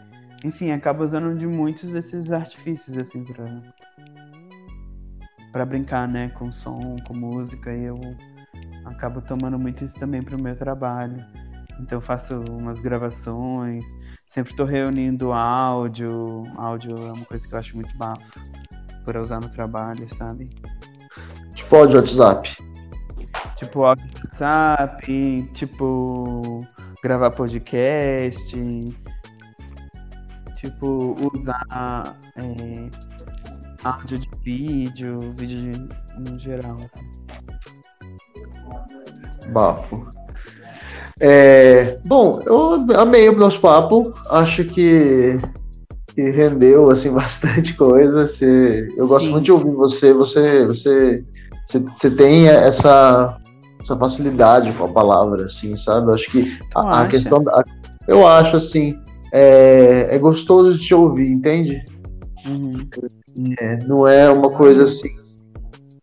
enfim, 0.44 0.72
acaba 0.72 1.04
usando 1.04 1.36
de 1.36 1.46
muitos 1.46 1.94
desses 1.94 2.32
artifícios, 2.32 2.98
assim, 2.98 3.24
pra, 3.24 3.62
pra 5.52 5.66
brincar, 5.66 6.08
né, 6.08 6.30
com 6.30 6.52
som, 6.52 6.96
com 7.08 7.16
música, 7.16 7.74
e 7.74 7.84
eu 7.84 7.96
acabo 8.86 9.22
tomando 9.22 9.60
muito 9.60 9.84
isso 9.84 10.00
também 10.00 10.24
pro 10.24 10.42
meu 10.42 10.56
trabalho. 10.56 11.24
Então 11.80 11.98
eu 11.98 12.02
faço 12.02 12.44
umas 12.50 12.82
gravações, 12.82 13.86
sempre 14.26 14.56
tô 14.56 14.66
reunindo 14.66 15.32
áudio, 15.32 16.44
áudio 16.56 16.98
é 16.98 17.12
uma 17.12 17.26
coisa 17.26 17.48
que 17.48 17.54
eu 17.54 17.60
acho 17.60 17.76
muito 17.76 17.96
bafo, 17.98 18.42
por 19.06 19.16
usar 19.18 19.40
no 19.40 19.50
trabalho, 19.50 20.08
sabe? 20.14 20.50
Tipo 21.56 21.76
áudio 21.76 21.98
WhatsApp. 21.98 22.71
Tipo 23.62 23.82
WhatsApp, 23.82 25.50
tipo 25.54 26.60
gravar 27.04 27.32
podcast, 27.32 28.56
Tipo, 30.62 31.16
usar 31.34 32.16
é, 32.38 32.90
áudio 33.84 34.20
de 34.20 34.30
vídeo, 34.44 35.18
vídeo 35.32 35.72
de, 35.72 36.30
no 36.32 36.38
geral, 36.38 36.76
assim. 36.76 37.02
Bafo. 39.52 40.08
É, 41.20 41.98
bom, 42.06 42.42
eu 42.46 42.86
amei 42.96 43.28
o 43.28 43.36
nosso 43.36 43.60
papo. 43.60 44.14
Acho 44.30 44.64
que, 44.64 45.40
que 46.14 46.30
rendeu 46.30 46.92
assim 46.92 47.10
bastante 47.12 47.74
coisa. 47.74 48.28
Você, 48.28 48.88
eu 48.96 49.08
gosto 49.08 49.26
Sim. 49.26 49.32
muito 49.32 49.46
de 49.46 49.52
ouvir 49.52 49.74
você. 49.74 50.14
Você, 50.14 50.64
você, 50.68 51.26
você, 51.66 51.80
você 51.80 52.12
tem 52.12 52.50
essa, 52.50 53.41
essa 53.82 53.98
facilidade 53.98 54.72
com 54.74 54.86
a 54.86 54.92
palavra, 54.92 55.46
assim, 55.46 55.76
sabe? 55.76 56.14
Acho 56.14 56.32
que 56.32 56.58
a, 56.76 57.02
a 57.02 57.08
questão 57.08 57.44
da, 57.44 57.64
eu 58.08 58.28
acho 58.28 58.58
assim 58.58 58.98
é, 59.34 60.16
é 60.16 60.18
gostoso 60.18 60.74
de 60.78 60.86
te 60.86 60.94
ouvir, 60.94 61.32
entende? 61.32 61.84
Uhum. 62.46 62.88
É, 63.60 63.78
não 63.86 64.08
é 64.08 64.30
uma 64.30 64.50
coisa 64.50 64.84
assim, 64.84 65.10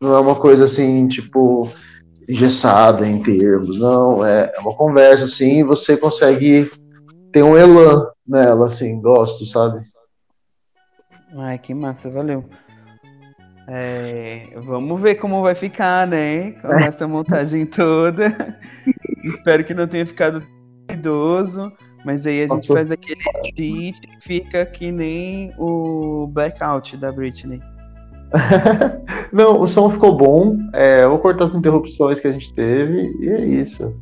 não 0.00 0.14
é 0.14 0.20
uma 0.20 0.34
coisa 0.34 0.64
assim, 0.64 1.06
tipo, 1.08 1.68
engessada 2.28 3.06
em 3.06 3.22
termos, 3.22 3.78
não, 3.78 4.24
é, 4.24 4.52
é 4.54 4.60
uma 4.60 4.74
conversa 4.74 5.24
assim, 5.24 5.62
você 5.64 5.96
consegue 5.96 6.70
ter 7.32 7.42
um 7.42 7.56
elan 7.56 8.06
nela, 8.26 8.68
assim, 8.68 9.00
gosto, 9.00 9.44
sabe? 9.44 9.82
Ai, 11.36 11.58
que 11.58 11.74
massa, 11.74 12.10
valeu. 12.10 12.44
É, 13.70 14.48
vamos 14.57 14.98
ver 14.98 15.16
como 15.16 15.42
vai 15.42 15.54
ficar, 15.54 16.07
né? 16.07 16.52
Com 16.52 16.78
essa 16.78 17.07
montagem 17.07 17.66
toda. 17.66 18.59
Espero 19.22 19.62
que 19.62 19.74
não 19.74 19.87
tenha 19.87 20.07
ficado 20.07 20.42
idoso. 20.90 21.70
Mas 22.04 22.26
aí 22.26 22.42
a 22.42 22.46
gente 22.46 22.66
faz 22.68 22.90
aquele 22.90 23.20
edit 23.44 24.00
e 24.09 24.22
fica 24.22 24.64
que 24.64 24.90
nem 24.90 25.52
o 25.59 26.26
blackout 26.28 26.96
da 26.96 27.12
Britney. 27.12 27.61
Não, 29.33 29.61
o 29.61 29.66
som 29.66 29.90
ficou 29.90 30.16
bom. 30.16 30.57
É, 30.72 31.07
vou 31.07 31.18
cortar 31.18 31.46
as 31.46 31.54
interrupções 31.54 32.20
que 32.20 32.28
a 32.28 32.33
gente 32.33 32.54
teve 32.54 33.14
e 33.20 33.28
é 33.28 33.44
isso. 33.44 33.94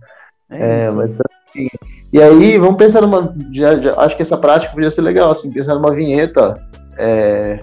É, 0.51 0.85
é 0.85 0.87
isso. 0.87 0.97
Mas, 0.97 1.11
assim, 1.11 1.69
e 2.13 2.23
aí, 2.23 2.59
vamos 2.59 2.77
pensar 2.77 3.01
numa. 3.01 3.35
Já, 3.53 3.75
já, 3.77 4.01
acho 4.01 4.17
que 4.17 4.23
essa 4.23 4.37
prática 4.37 4.73
podia 4.73 4.91
ser 4.91 5.03
legal, 5.03 5.31
assim, 5.31 5.51
pensar 5.51 5.75
numa 5.75 5.95
vinheta. 5.95 6.55
É, 6.99 7.59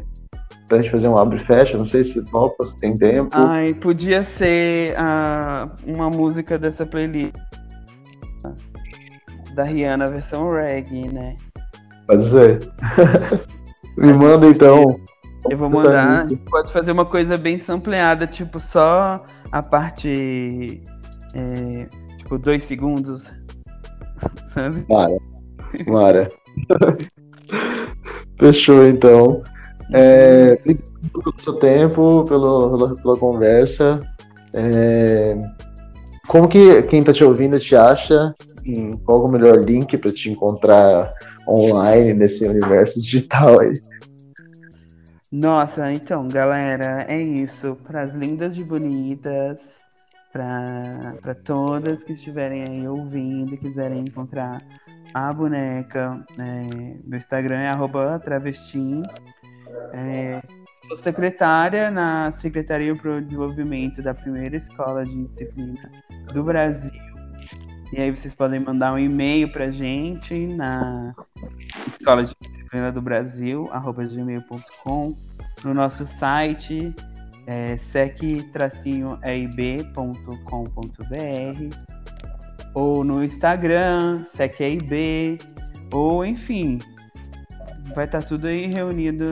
pra 0.74 0.82
gente 0.82 0.92
fazer 0.92 1.08
um 1.08 1.18
abre 1.18 1.38
e 1.38 1.40
fecha, 1.40 1.78
não 1.78 1.86
sei 1.86 2.04
se 2.04 2.22
topa, 2.24 2.66
se 2.66 2.76
tem 2.78 2.96
tempo. 2.96 3.30
Ai, 3.34 3.76
podia 3.76 4.24
ser 4.24 4.96
uh, 4.96 5.70
uma 5.86 6.10
música 6.10 6.58
dessa 6.58 6.84
playlist 6.86 7.34
da 9.54 9.64
Rihanna 9.64 10.08
versão 10.08 10.50
reggae, 10.50 11.08
né? 11.14 11.36
Pode 12.08 12.28
ser. 12.28 12.60
Me 13.96 14.08
Mas 14.12 14.18
manda 14.18 14.48
então. 14.48 15.00
Eu 15.48 15.58
vou 15.58 15.70
mandar. 15.70 16.28
Pode 16.50 16.74
fazer 16.74 16.92
uma 16.92 17.06
coisa 17.06 17.38
bem 17.38 17.60
sampleada, 17.60 18.26
tipo 18.26 18.60
só 18.60 19.24
a 19.52 19.62
parte. 19.62 20.82
É, 21.36 21.88
tipo, 22.18 22.40
dois 22.40 22.64
segundos. 22.64 23.32
Sabe? 24.46 24.84
Mara. 24.90 25.18
Mara. 25.86 26.32
Fechou 28.40 28.88
então. 28.88 29.44
É, 29.92 30.58
obrigado 30.60 31.24
pelo 31.24 31.34
seu 31.40 31.54
tempo, 31.54 32.24
pelo, 32.26 32.72
pela, 32.72 32.96
pela 32.96 33.18
conversa. 33.18 34.00
É, 34.54 35.38
como 36.28 36.48
que 36.48 36.84
quem 36.84 37.00
está 37.02 37.12
te 37.12 37.24
ouvindo 37.24 37.60
te 37.60 37.76
acha? 37.76 38.34
qual 39.04 39.26
é 39.26 39.30
o 39.30 39.32
melhor 39.32 39.58
link 39.58 39.98
para 39.98 40.12
te 40.12 40.30
encontrar 40.30 41.14
online 41.48 42.14
nesse 42.14 42.46
universo 42.48 43.00
digital 43.02 43.60
aí? 43.60 43.82
Nossa, 45.32 45.92
então, 45.92 46.28
galera, 46.28 47.06
é 47.08 47.20
isso. 47.20 47.76
Para 47.84 48.04
as 48.04 48.14
lindas 48.14 48.58
e 48.58 48.64
bonitas, 48.64 49.60
para 50.32 51.36
todas 51.44 52.04
que 52.04 52.14
estiverem 52.14 52.64
aí 52.64 52.88
ouvindo 52.88 53.54
e 53.54 53.58
quiserem 53.58 54.02
encontrar 54.02 54.62
a 55.14 55.34
boneca. 55.34 56.24
É, 56.40 56.96
meu 57.04 57.18
Instagram 57.18 57.60
é 57.60 57.70
travestim. 58.20 59.02
É, 59.94 60.42
sou 60.88 60.98
secretária 60.98 61.90
na 61.92 62.32
Secretaria 62.32 62.96
para 62.96 63.18
o 63.18 63.22
Desenvolvimento 63.22 64.02
da 64.02 64.14
primeira 64.14 64.56
escola 64.56 65.06
de 65.06 65.26
disciplina 65.26 65.92
do 66.34 66.44
Brasil. 66.44 66.92
E 67.92 68.02
aí 68.02 68.10
vocês 68.10 68.34
podem 68.34 68.60
mandar 68.60 68.94
um 68.94 68.98
e-mail 68.98 69.52
para 69.52 69.70
gente 69.70 70.48
na 70.48 71.14
escola 71.88 72.24
de 72.24 72.34
disciplina 72.42 72.92
do 72.92 73.02
Brasil, 73.02 73.70
arroba 73.72 74.04
gmail.com, 74.04 75.16
no 75.64 75.74
nosso 75.74 76.06
site 76.08 76.94
é, 77.46 77.78
sec-eib.com.br 77.78 78.44
ou 82.74 83.04
no 83.04 83.24
Instagram, 83.24 84.24
seceib, 84.26 85.38
ou 85.92 86.26
enfim, 86.26 86.80
vai 87.94 88.06
estar 88.06 88.22
tá 88.22 88.28
tudo 88.28 88.48
aí 88.48 88.68
reunido 88.68 89.26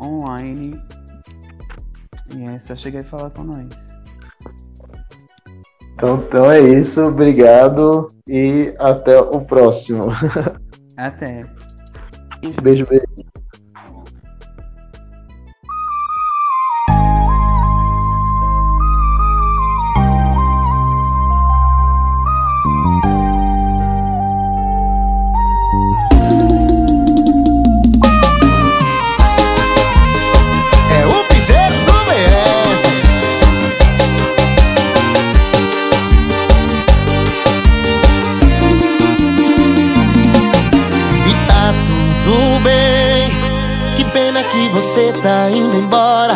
online. 0.00 0.80
E 2.34 2.44
é 2.44 2.58
só 2.58 2.74
chegar 2.74 3.00
e 3.00 3.04
falar 3.04 3.30
com 3.30 3.44
nós. 3.44 3.92
Então, 5.94 6.16
então 6.16 6.50
é 6.50 6.60
isso, 6.60 7.00
obrigado 7.02 8.08
e 8.28 8.74
até 8.78 9.20
o 9.20 9.40
próximo. 9.40 10.06
Até. 10.96 11.42
Beijo, 12.62 12.86
beijo. 12.86 13.31
Tá 45.20 45.50
indo 45.50 45.76
embora. 45.76 46.34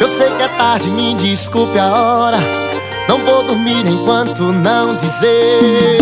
Eu 0.00 0.08
sei 0.08 0.28
que 0.30 0.42
é 0.42 0.48
tarde, 0.48 0.88
me 0.90 1.14
desculpe 1.14 1.78
a 1.78 1.86
hora. 1.92 2.38
Não 3.08 3.18
vou 3.24 3.42
dormir 3.44 3.86
enquanto 3.86 4.42
não 4.52 4.94
dizer 4.96 5.98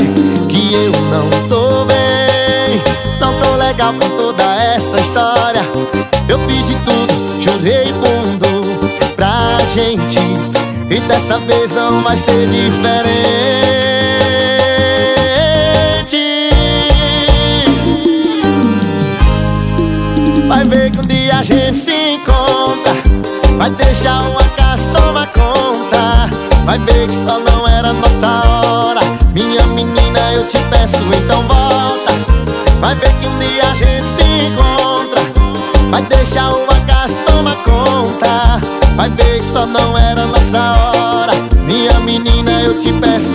Que 0.49 0.75
eu 0.75 0.92
não 1.11 1.49
tô 1.49 1.85
bem. 1.85 2.83
Não 3.21 3.33
tô 3.38 3.57
legal 3.57 3.95
com 3.95 4.09
toda 4.16 4.42
essa 4.57 5.01
história. 5.01 5.62
Eu 6.29 6.38
fiz 6.40 6.66
de 6.66 6.75
tudo, 6.77 7.42
jurei 7.42 7.92
mundo 7.92 8.90
pra 9.14 9.59
gente. 9.75 10.19
E 10.90 11.01
dessa 11.01 11.38
vez 11.38 11.73
não 11.73 12.03
vai 12.03 12.16
ser 12.16 12.47
diferente. 12.47 13.27
Vai 20.49 20.64
ver 20.64 20.90
que 20.90 20.99
um 20.99 21.03
dia 21.03 21.38
a 21.38 21.42
gente 21.42 21.77
se 21.77 21.95
Vai 23.56 23.70
deixar 23.70 24.22
uma 24.22 24.42
casa 24.56 24.82
tomar 24.92 25.26
conta. 25.32 26.30
Vai 26.64 26.78
ver 26.78 27.09
que 27.09 27.14
só 27.14 27.38
não 27.40 27.66
era 27.66 27.92
nossa 27.92 28.48
hora. 28.48 29.00
Minha 29.32 29.66
menina, 29.66 30.32
eu 30.32 30.46
te 30.46 30.59
peço, 30.70 30.98
então 30.98 31.42
volta. 31.42 32.12
Vai 32.80 32.94
ver 32.94 33.12
que 33.18 33.26
um 33.26 33.38
dia 33.38 33.62
a 33.62 33.74
gente 33.74 34.04
se 34.04 34.22
encontra. 34.46 35.22
Vai 35.90 36.02
deixar 36.02 36.50
uma 36.52 36.80
casa 36.87 37.18
tomar 37.26 37.56
conta. 37.64 38.61
Vai 38.94 39.11
ver 39.11 39.40
que 39.40 39.46
só 39.48 39.66
não 39.66 39.96
era 39.96 40.26
nossa 40.26 40.72
hora. 40.78 41.32
Minha 41.64 41.98
menina, 42.00 42.62
eu 42.62 42.78
te 42.78 42.92
peço, 42.92 43.35